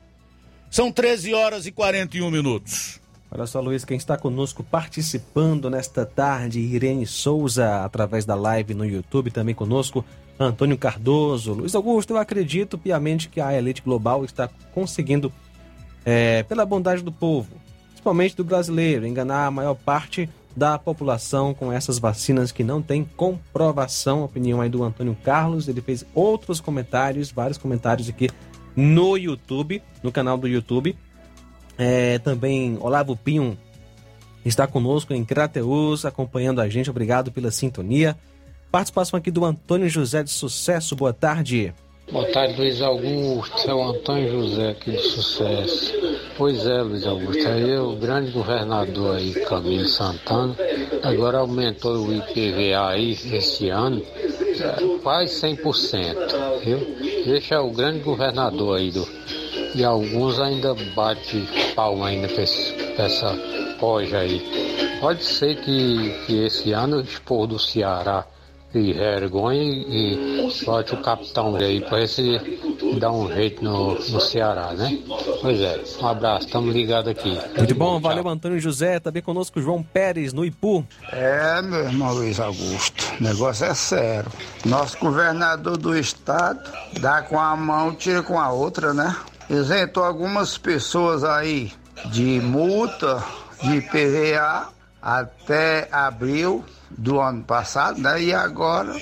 [0.70, 2.99] São 13 horas e 41 minutos.
[3.32, 8.84] Olha só, Luiz, quem está conosco participando nesta tarde, Irene Souza, através da live no
[8.84, 10.04] YouTube, também conosco,
[10.38, 11.52] Antônio Cardoso.
[11.52, 15.32] Luiz Augusto, eu acredito piamente que a elite global está conseguindo,
[16.04, 17.50] é, pela bondade do povo,
[17.90, 23.04] principalmente do brasileiro, enganar a maior parte da população com essas vacinas que não tem
[23.16, 24.24] comprovação.
[24.24, 28.28] Opinião aí do Antônio Carlos, ele fez outros comentários, vários comentários aqui
[28.74, 30.96] no YouTube, no canal do YouTube.
[31.82, 33.56] É, também Olavo Pinho
[34.44, 36.90] está conosco em Crateus, acompanhando a gente.
[36.90, 38.14] Obrigado pela sintonia.
[38.70, 40.94] Participação aqui do Antônio José de Sucesso.
[40.94, 41.72] Boa tarde.
[42.12, 43.70] Boa tarde, Luiz Augusto.
[43.70, 45.94] É o Antônio José aqui de Sucesso.
[46.36, 47.48] Pois é, Luiz Augusto.
[47.48, 50.54] Aí é o grande governador aí, Camilo Santana.
[51.02, 56.60] Agora aumentou o IPVA aí esse ano, é, quase 100%.
[56.62, 56.78] Viu?
[57.24, 59.08] Deixa o grande governador aí do.
[59.74, 63.34] E alguns ainda bate palma ainda pra essa
[63.78, 64.42] poja aí.
[65.00, 68.26] Pode ser que, que esse ano o expor do Ceará
[68.74, 72.38] e vergonha e, bote o capitão aí para esse
[72.98, 74.98] dar um jeito no, no Ceará, né?
[75.40, 77.36] Pois é, um abraço, estamos ligados aqui.
[77.56, 80.86] Muito bom, valeu Antônio José, também conosco João Pérez, no Ipu.
[81.10, 84.30] É, meu irmão Luiz Augusto, o negócio é sério.
[84.64, 86.60] Nosso governador do estado
[87.00, 89.16] dá com a mão, tira com a outra, né?
[89.50, 91.72] Isentou algumas pessoas aí
[92.12, 93.22] de multa
[93.60, 94.68] de PVA
[95.02, 98.22] até abril do ano passado, né?
[98.22, 98.96] E agora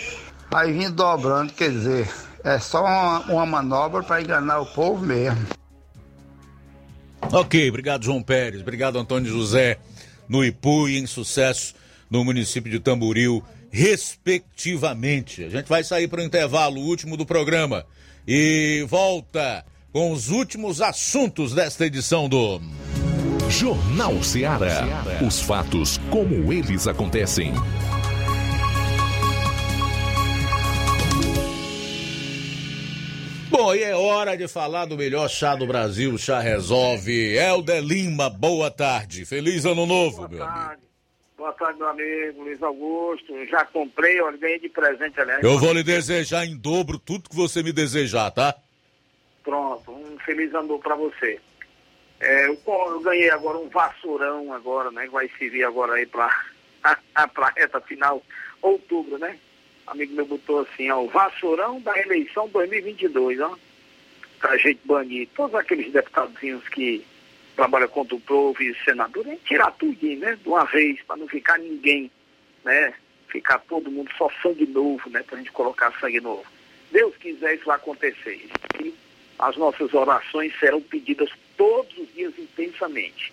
[0.50, 2.10] vai vir dobrando, quer dizer,
[2.42, 5.46] é só uma, uma manobra para enganar o povo mesmo.
[7.30, 9.78] Ok, obrigado João Pérez, obrigado Antônio José,
[10.26, 11.74] no Ipu e em sucesso
[12.10, 15.44] no município de Tamboril, respectivamente.
[15.44, 17.84] A gente vai sair para o intervalo último do programa
[18.26, 19.62] e volta
[19.92, 22.60] com os últimos assuntos desta edição do
[23.48, 24.84] Jornal Ceará.
[25.26, 27.52] Os fatos como eles acontecem.
[33.50, 37.34] Bom, e é hora de falar do melhor chá do Brasil, Chá Resolve.
[37.36, 39.24] Helder Lima, boa tarde.
[39.24, 40.66] Feliz ano novo, boa meu tarde.
[40.66, 40.82] amigo.
[41.38, 43.32] Boa tarde, meu amigo Luiz Augusto.
[43.50, 45.42] Já comprei, olha, ganhei de presente, aliás.
[45.42, 48.54] Eu vou lhe desejar em dobro tudo que você me desejar, tá?
[49.48, 51.40] Pronto, um feliz ano pra você.
[52.20, 55.08] É, eu, eu ganhei agora um vassourão agora, né?
[55.10, 56.28] Vai servir agora aí pra,
[57.32, 58.22] pra reta final,
[58.60, 59.38] outubro, né?
[59.86, 63.56] amigo meu botou assim, ó, o vassourão da eleição 2022, ó.
[64.38, 67.02] Pra gente banir todos aqueles deputadozinhos que
[67.56, 70.36] trabalham contra o povo e senador, a gente tirar tudo, né?
[70.36, 72.10] De uma vez, para não ficar ninguém,
[72.62, 72.92] né?
[73.28, 75.22] Ficar todo mundo só sangue novo, né?
[75.22, 76.44] Pra gente colocar sangue novo.
[76.92, 78.46] Deus quiser, isso vai acontecer.
[78.78, 79.07] E
[79.38, 83.32] as nossas orações serão pedidas todos os dias intensamente.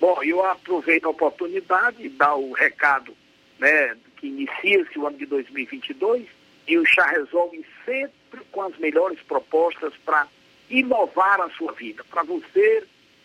[0.00, 3.16] Bom, eu aproveito a oportunidade de dar o recado,
[3.58, 3.96] né?
[4.16, 6.26] que inicia-se o ano de 2022
[6.66, 10.26] e o Chá Resolve sempre com as melhores propostas para
[10.68, 12.02] inovar a sua vida.
[12.10, 12.84] Para você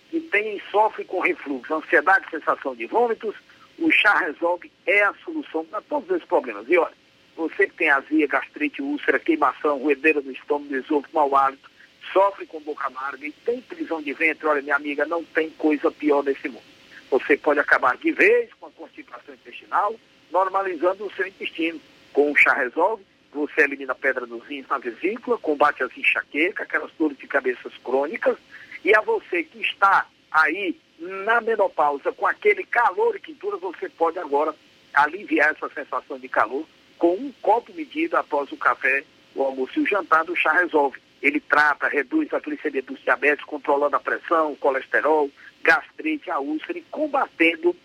[0.10, 3.36] que tem e sofre com refluxo, ansiedade, sensação de vômitos,
[3.78, 6.68] o Chá Resolve é a solução para todos esses problemas.
[6.68, 6.94] E olha,
[7.36, 11.69] você que tem azia, gastrite, úlcera, queimação, ruedeira do estômago, esôfago, mau hálito,
[12.12, 15.92] sofre com boca amarga e tem prisão de ventre, olha, minha amiga, não tem coisa
[15.92, 16.64] pior nesse mundo.
[17.10, 19.96] Você pode acabar de vez com a constipação intestinal,
[20.32, 21.80] normalizando o seu intestino.
[22.14, 26.66] Com o chá resolve, você elimina a pedra dos rins na vesícula, combate as enxaquecas,
[26.66, 28.38] aquelas dores de cabeças crônicas,
[28.84, 34.20] e a você que está aí na menopausa com aquele calor e quintura, você pode
[34.20, 34.54] agora
[34.94, 36.66] aliviar essa sensação de calor
[36.98, 39.04] com um copo medido após o café,
[39.34, 41.00] o almoço e o jantar do chá resolve.
[41.22, 45.30] Ele trata, reduz a glicemia dos diabetes, controlando a pressão, colesterol,
[45.62, 47.76] gastrite, a úlcera e combatendo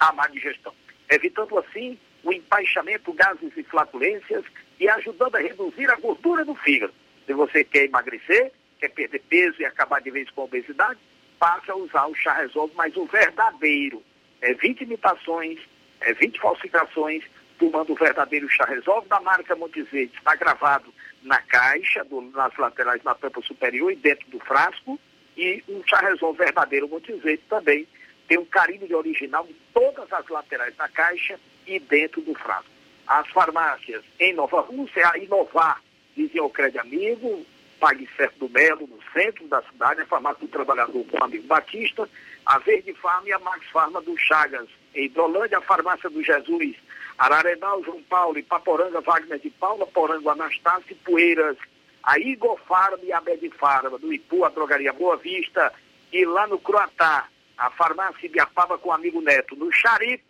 [0.00, 0.74] a má digestão.
[1.08, 4.44] Evitando assim o empaixamento, gases e flatulências
[4.80, 6.92] e ajudando a reduzir a gordura do fígado.
[7.24, 10.98] Se você quer emagrecer, quer perder peso e acabar de vez com a obesidade,
[11.38, 14.02] passe a usar o chá resolve, mas o verdadeiro.
[14.40, 15.58] É 20 imitações,
[16.00, 17.24] é 20 falsificações,
[17.58, 20.18] tomando o verdadeiro chá resolve da marca Montezete.
[20.18, 20.92] Está gravado
[21.26, 24.98] na caixa, do, nas laterais, na tampa superior e dentro do frasco.
[25.36, 27.86] E o chá resolve verdadeiro Montezete também
[28.26, 32.70] tem um carimbo de original de todas as laterais da caixa e dentro do frasco.
[33.06, 35.82] As farmácias em Nova Rússia, a Inovar,
[36.16, 37.44] dizia o Crédito Amigo,
[37.78, 41.46] Pague Certo do Melo, no centro da cidade, a farmácia do trabalhador com o amigo
[41.46, 42.08] Batista,
[42.44, 44.68] a Verde Farma e a Max Farma do Chagas.
[44.94, 46.74] Em Hidrolândia, a farmácia do Jesus,
[47.18, 51.56] Ararenal, João Paulo, Ipaporanga, Wagner de Paula, Porango, Anastácio Poeiras,
[52.02, 55.72] a Igor Farma e a Bed Farma, do Ipu, a Drogaria Boa Vista,
[56.12, 59.56] e lá no Croatá, a farmácia Ibiapaba com o amigo Neto.
[59.56, 60.24] No Xaripe,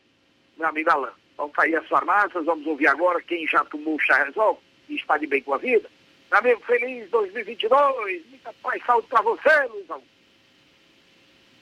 [0.57, 1.13] meu amigo Alain.
[1.37, 5.19] Vamos sair as farmácias, vamos ouvir agora quem já tomou o chá resolve e está
[5.19, 5.91] de bem com a vida.
[6.31, 10.16] Meu amigo, feliz 2022, muita paz saúde para você, Luiz Augusto.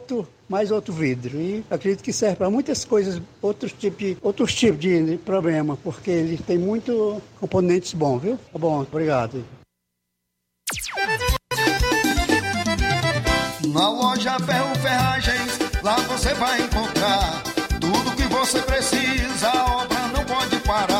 [0.00, 1.38] outro, mais outro vidro.
[1.40, 6.38] E acredito que serve para muitas coisas, outros tipos, outros tipos de problema, porque ele
[6.38, 8.38] tem muito componentes bons, viu?
[8.52, 9.44] Tá bom, obrigado.
[13.72, 17.42] Na loja Ferro Ferragens, lá você vai encontrar
[17.80, 20.99] tudo que você precisa, a obra não pode parar.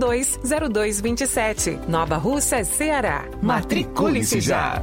[0.00, 1.78] 0227.
[1.88, 3.24] Nova Russa, Ceará.
[3.42, 4.82] Matricule-se já.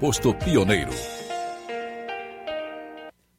[0.01, 0.89] posto Pioneiro.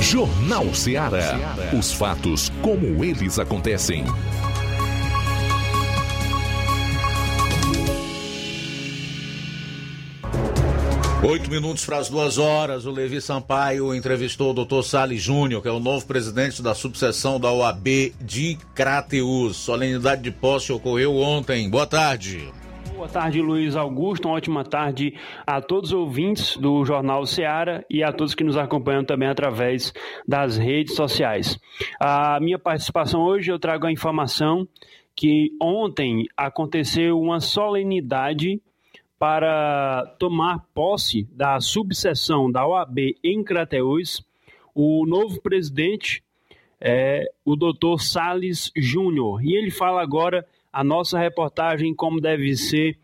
[0.03, 1.56] Jornal Ceará.
[1.78, 4.03] Os fatos como eles acontecem.
[11.24, 14.84] Oito minutos para as duas horas, o Levi Sampaio entrevistou o Dr.
[14.84, 19.56] Salles Júnior, que é o novo presidente da subseção da OAB de Crateus.
[19.56, 21.70] Solenidade de posse ocorreu ontem.
[21.70, 22.52] Boa tarde.
[22.95, 24.28] Boa tarde, Luiz Augusto.
[24.28, 25.15] Uma ótima tarde
[25.48, 29.91] a todos os ouvintes do Jornal Seara e a todos que nos acompanham também através
[30.28, 31.60] das redes sociais.
[31.99, 34.68] A minha participação hoje eu trago a informação
[35.15, 38.61] que ontem aconteceu uma solenidade
[39.18, 44.24] para tomar posse da subseção da OAB em Crateús.
[44.74, 46.24] O novo presidente
[46.80, 52.98] é o doutor Sales Júnior e ele fala agora a nossa reportagem como deve ser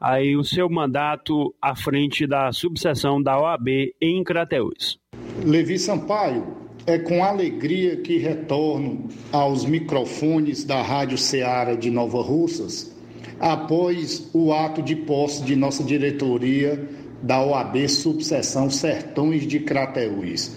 [0.00, 3.68] aí o seu mandato à frente da subseção da OAB
[4.00, 4.98] em Crateús.
[5.44, 12.92] Levi Sampaio, é com alegria que retorno aos microfones da Rádio Ceará de Nova Russas
[13.38, 16.88] após o ato de posse de nossa diretoria
[17.22, 20.56] da OAB Subseção Sertões de Crateús.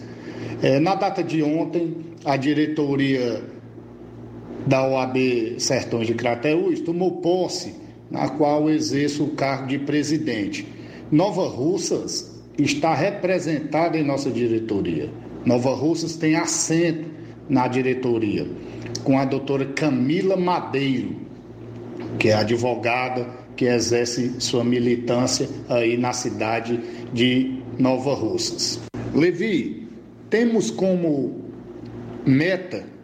[0.64, 3.44] É, na data de ontem, a diretoria
[4.66, 7.76] da OAB Sertões de Crateús tomou posse,
[8.10, 10.68] na qual exerço o cargo de presidente.
[11.12, 15.10] Nova Russas está representada em nossa diretoria.
[15.46, 17.06] Nova Russas tem assento
[17.48, 18.48] na diretoria,
[19.04, 21.16] com a doutora Camila Madeiro,
[22.18, 26.80] que é advogada que exerce sua militância aí na cidade
[27.14, 28.82] de Nova Russas.
[29.14, 29.88] Levi,
[30.30, 31.46] temos como
[32.26, 32.95] meta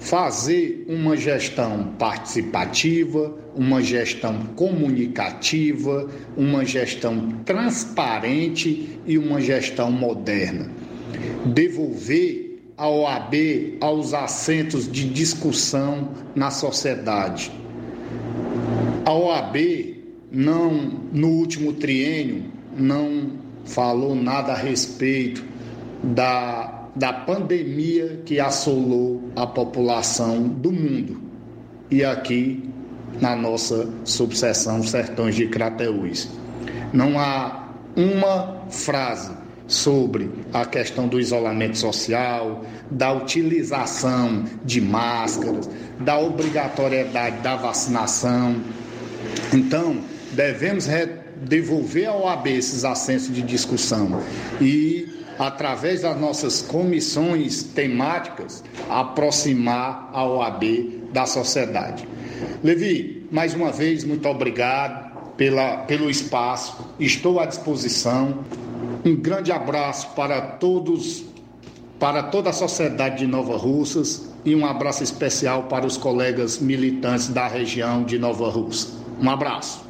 [0.00, 10.70] fazer uma gestão participativa, uma gestão comunicativa, uma gestão transparente e uma gestão moderna.
[11.44, 13.34] Devolver a OAB
[13.80, 17.52] aos assentos de discussão na sociedade.
[19.04, 19.56] A OAB
[20.32, 20.72] não
[21.12, 22.44] no último triênio
[22.74, 23.32] não
[23.66, 25.44] falou nada a respeito
[26.02, 31.20] da da pandemia que assolou a população do mundo
[31.90, 32.68] e aqui
[33.20, 36.28] na nossa subseção Sertões de Crateús.
[36.92, 39.32] Não há uma frase
[39.66, 48.56] sobre a questão do isolamento social, da utilização de máscaras, da obrigatoriedade da vacinação.
[49.52, 49.98] Então,
[50.32, 50.88] devemos
[51.42, 54.20] devolver ao OAB esses assentos de discussão
[54.60, 60.64] e através das nossas comissões temáticas, aproximar a OAB
[61.14, 62.06] da sociedade.
[62.62, 68.44] Levi, mais uma vez, muito obrigado pela, pelo espaço, estou à disposição.
[69.02, 71.24] Um grande abraço para todos,
[71.98, 77.28] para toda a sociedade de Nova Russas e um abraço especial para os colegas militantes
[77.28, 78.88] da região de Nova Russa.
[79.18, 79.88] Um abraço.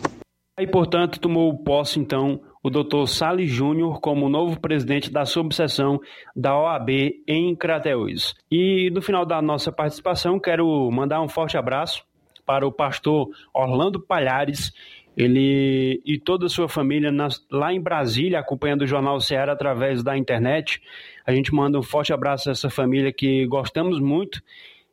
[0.61, 3.07] E, portanto, tomou posse, então, o Dr.
[3.07, 6.01] Salles Júnior como novo presidente da subseção
[6.37, 6.91] da OAB
[7.27, 8.35] em Crateús.
[8.51, 12.05] E no final da nossa participação, quero mandar um forte abraço
[12.45, 14.73] para o pastor Orlando Palhares,
[15.17, 20.03] ele e toda a sua família nas, lá em Brasília, acompanhando o Jornal Ceará através
[20.03, 20.81] da internet.
[21.27, 24.43] A gente manda um forte abraço a essa família que gostamos muito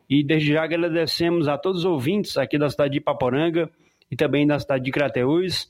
[0.10, 3.70] e desde já agradecemos a todos os ouvintes aqui da cidade de Ipaporanga
[4.10, 5.70] e também da cidade de Crateús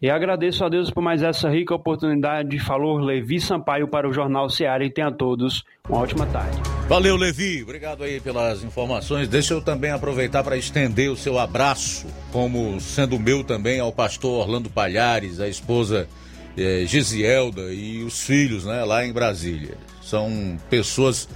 [0.00, 2.58] e agradeço a Deus por mais essa rica oportunidade.
[2.60, 6.56] Falou Levi Sampaio para o Jornal Seara e tenha a todos uma ótima tarde.
[6.88, 7.62] Valeu, Levi.
[7.62, 9.28] Obrigado aí pelas informações.
[9.28, 14.40] Deixa eu também aproveitar para estender o seu abraço, como sendo meu também, ao pastor
[14.40, 16.08] Orlando Palhares, a esposa
[16.56, 19.76] eh, Gisielda e os filhos, né, lá em Brasília.
[20.00, 21.28] São pessoas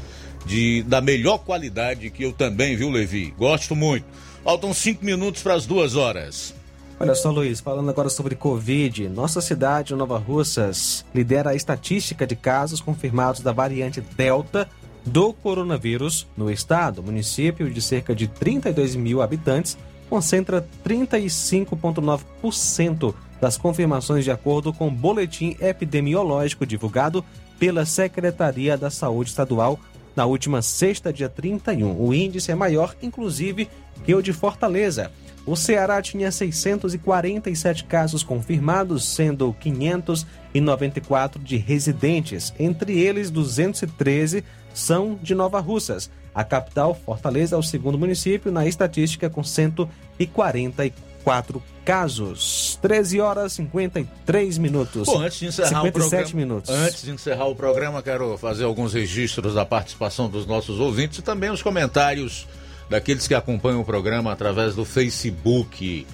[0.46, 3.34] de, da melhor qualidade que eu também, viu, Levi?
[3.36, 4.06] Gosto muito.
[4.42, 6.54] Faltam cinco minutos para as duas horas.
[7.02, 12.36] Olha só, Luiz, falando agora sobre Covid, nossa cidade, Nova Russas, lidera a estatística de
[12.36, 14.68] casos confirmados da variante Delta
[15.04, 17.00] do coronavírus no estado.
[17.00, 19.76] O município de cerca de 32 mil habitantes
[20.08, 27.24] concentra 35,9% das confirmações de acordo com o boletim epidemiológico divulgado
[27.58, 29.76] pela Secretaria da Saúde Estadual
[30.14, 32.00] na última sexta, dia 31.
[32.00, 33.68] O índice é maior, inclusive,
[34.04, 35.10] que o de Fortaleza
[35.44, 42.54] o Ceará tinha 647 casos confirmados, sendo 594 de residentes.
[42.58, 46.08] Entre eles, 213 são de Nova Russas.
[46.34, 52.78] A capital, Fortaleza, é o segundo município na estatística com 144 casos.
[52.80, 55.06] 13 horas e 53 minutos.
[55.06, 56.70] Bom, antes de encerrar 57 o programa, minutos.
[56.70, 61.22] Antes de encerrar o programa, quero fazer alguns registros da participação dos nossos ouvintes e
[61.22, 62.46] também os comentários
[62.92, 66.06] daqueles que acompanham o programa através do Facebook.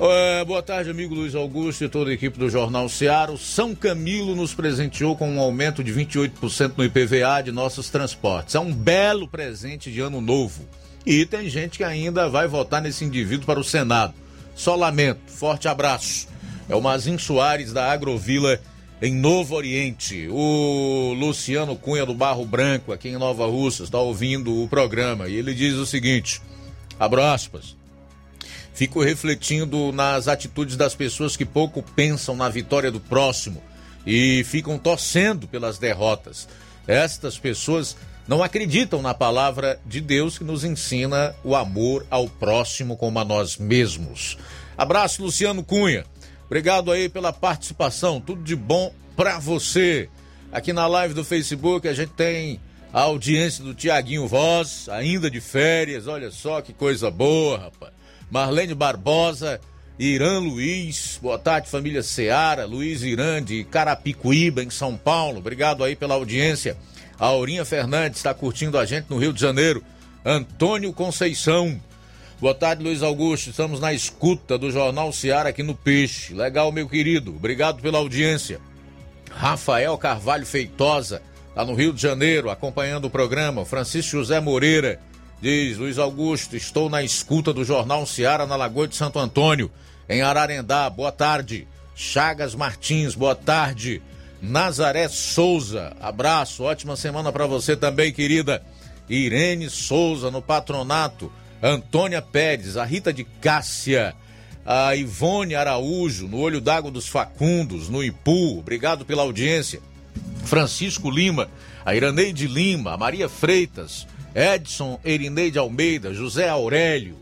[0.00, 3.36] É, boa tarde, amigo Luiz Augusto e toda a equipe do Jornal Seara.
[3.36, 8.56] São Camilo nos presenteou com um aumento de 28% no IPVA de nossos transportes.
[8.56, 10.66] É um belo presente de ano novo.
[11.06, 14.14] E tem gente que ainda vai votar nesse indivíduo para o Senado.
[14.54, 15.20] Só lamento.
[15.28, 16.26] Forte abraço.
[16.68, 18.58] É o Mazin Soares da Agrovila
[19.00, 20.28] em Novo Oriente.
[20.30, 25.36] O Luciano Cunha do Barro Branco, aqui em Nova Russa, está ouvindo o programa e
[25.36, 26.40] ele diz o seguinte:
[26.98, 27.76] abro aspas.
[28.74, 33.62] Fico refletindo nas atitudes das pessoas que pouco pensam na vitória do próximo
[34.06, 36.48] e ficam torcendo pelas derrotas.
[36.86, 37.96] Estas pessoas
[38.26, 43.24] não acreditam na palavra de Deus que nos ensina o amor ao próximo como a
[43.24, 44.38] nós mesmos.
[44.78, 46.04] Abraço, Luciano Cunha.
[46.50, 48.20] Obrigado aí pela participação.
[48.20, 50.08] Tudo de bom para você.
[50.50, 52.58] Aqui na live do Facebook a gente tem
[52.92, 56.08] a audiência do Tiaguinho Voz, ainda de férias.
[56.08, 57.92] Olha só que coisa boa, rapaz.
[58.28, 59.60] Marlene Barbosa,
[59.96, 65.38] Irã Luiz, boa tarde, família Seara, Luiz Irã de Carapicuíba, em São Paulo.
[65.38, 66.76] Obrigado aí pela audiência.
[67.16, 69.84] A Aurinha Fernandes está curtindo a gente no Rio de Janeiro.
[70.24, 71.80] Antônio Conceição,
[72.40, 73.50] Boa tarde, Luiz Augusto.
[73.50, 76.32] Estamos na escuta do Jornal Seara aqui no Peixe.
[76.32, 77.36] Legal, meu querido.
[77.36, 78.58] Obrigado pela audiência.
[79.30, 81.20] Rafael Carvalho Feitosa,
[81.54, 83.66] lá no Rio de Janeiro, acompanhando o programa.
[83.66, 84.98] Francisco José Moreira
[85.38, 89.70] diz: Luiz Augusto, estou na escuta do Jornal Seara na Lagoa de Santo Antônio,
[90.08, 90.88] em Ararendá.
[90.88, 91.68] Boa tarde.
[91.94, 94.00] Chagas Martins, boa tarde.
[94.40, 98.62] Nazaré Souza, abraço, ótima semana para você também, querida.
[99.10, 101.30] Irene Souza no patronato,
[101.62, 104.14] Antônia Pérez, a Rita de Cássia,
[104.64, 109.80] a Ivone Araújo, no Olho d'Água dos Facundos, no Ipu, obrigado pela audiência.
[110.44, 111.48] Francisco Lima,
[111.84, 117.16] a Iraneide Lima, a Maria Freitas, Edson Erineide Almeida, José Aurélio,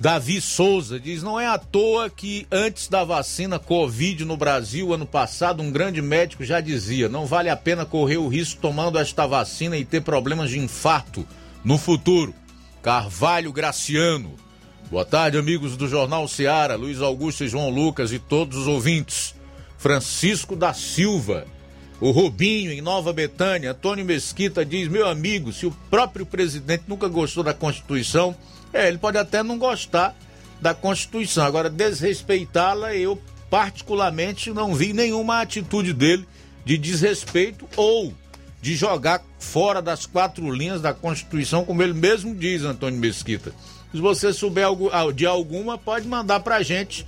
[0.00, 5.06] Davi Souza diz: não é à toa que antes da vacina Covid no Brasil, ano
[5.06, 9.26] passado, um grande médico já dizia: não vale a pena correr o risco tomando esta
[9.26, 11.26] vacina e ter problemas de infarto
[11.64, 12.32] no futuro.
[12.82, 14.34] Carvalho Graciano.
[14.90, 19.34] Boa tarde, amigos do Jornal Seara, Luiz Augusto e João Lucas e todos os ouvintes.
[19.76, 21.46] Francisco da Silva.
[22.00, 27.08] O Rubinho, em Nova Betânia, Antônio Mesquita diz: meu amigo, se o próprio presidente nunca
[27.08, 28.36] gostou da Constituição
[28.72, 30.14] é, ele pode até não gostar
[30.60, 31.44] da Constituição.
[31.44, 36.26] Agora, desrespeitá-la, eu particularmente não vi nenhuma atitude dele
[36.64, 38.12] de desrespeito ou
[38.60, 43.52] de jogar fora das quatro linhas da Constituição, como ele mesmo diz, Antônio Mesquita.
[43.92, 44.66] Se você souber
[45.14, 47.06] de alguma, pode mandar pra gente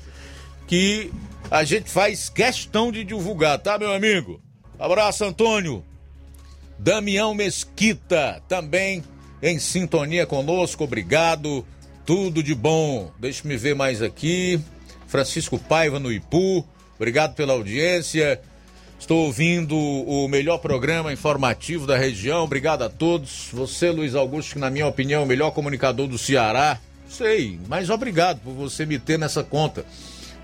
[0.67, 1.11] que
[1.51, 4.41] a gente faz questão de divulgar, tá, meu amigo?
[4.79, 5.85] Abraço, Antônio.
[6.79, 9.05] Damião Mesquita também
[9.43, 11.67] em sintonia conosco, obrigado.
[12.07, 13.11] Tudo de bom.
[13.19, 14.61] Deixa-me ver mais aqui.
[15.07, 16.65] Francisco Paiva no Ipu,
[16.97, 18.41] obrigado pela audiência.
[19.01, 22.45] Estou ouvindo o melhor programa informativo da região.
[22.45, 23.49] Obrigado a todos.
[23.51, 26.79] Você, Luiz Augusto, que na minha opinião é o melhor comunicador do Ceará.
[27.09, 29.87] Sei, mas obrigado por você me ter nessa conta.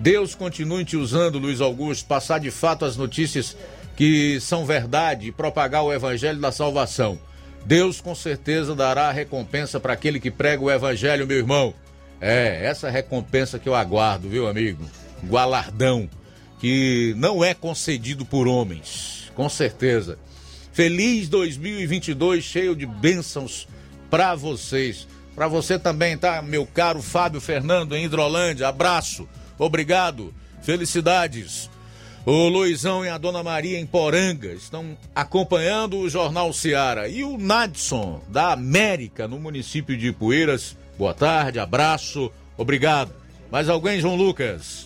[0.01, 3.55] Deus continue te usando, Luiz Augusto, passar de fato as notícias
[3.95, 7.19] que são verdade e propagar o evangelho da salvação.
[7.65, 11.74] Deus com certeza dará a recompensa para aquele que prega o evangelho, meu irmão.
[12.20, 14.83] É, essa recompensa que eu aguardo, viu, amigo?
[15.23, 16.09] Galardão
[16.66, 20.18] que não é concedido por homens, com certeza.
[20.72, 23.68] Feliz 2022, cheio de bênçãos
[24.10, 25.06] para vocês.
[25.36, 28.66] Para você também, tá, meu caro Fábio Fernando em Hidrolândia.
[28.66, 31.70] Abraço, obrigado, felicidades.
[32.24, 37.06] O Luizão e a Dona Maria em Poranga estão acompanhando o Jornal Seara.
[37.09, 40.76] E o Nadson, da América, no município de Poeiras.
[40.98, 43.12] Boa tarde, abraço, obrigado.
[43.52, 44.85] Mais alguém, João Lucas?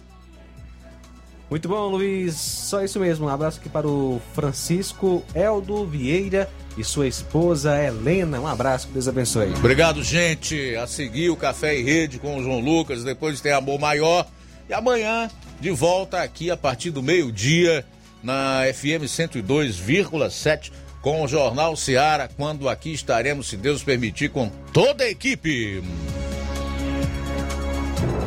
[1.50, 2.36] Muito bom, Luiz.
[2.36, 3.26] Só isso mesmo.
[3.26, 6.48] Um abraço aqui para o Francisco Eldo Vieira
[6.78, 8.40] e sua esposa Helena.
[8.40, 9.52] Um abraço, que Deus abençoe.
[9.54, 10.76] Obrigado, gente.
[10.76, 13.02] A seguir o Café e Rede com o João Lucas.
[13.02, 14.26] Depois tem Amor Maior.
[14.68, 15.28] E amanhã
[15.60, 17.84] de volta aqui a partir do meio-dia
[18.22, 20.70] na FM 102,7
[21.02, 25.82] com o Jornal Seara, quando aqui estaremos, se Deus permitir, com toda a equipe.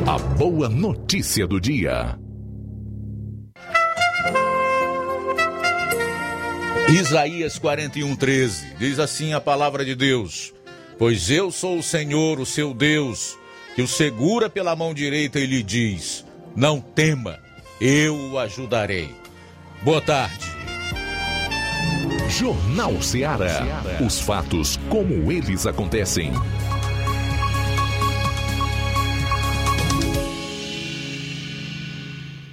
[0.06, 2.18] A boa notícia do dia.
[6.88, 10.52] Isaías 41:13 diz assim a palavra de Deus:
[10.98, 13.38] Pois eu sou o Senhor, o seu Deus,
[13.74, 16.24] que o segura pela mão direita e lhe diz:
[16.56, 17.40] não tema,
[17.80, 19.10] eu o ajudarei.
[19.82, 20.46] Boa tarde.
[22.30, 23.82] Jornal Ceará.
[24.04, 26.32] Os fatos como eles acontecem.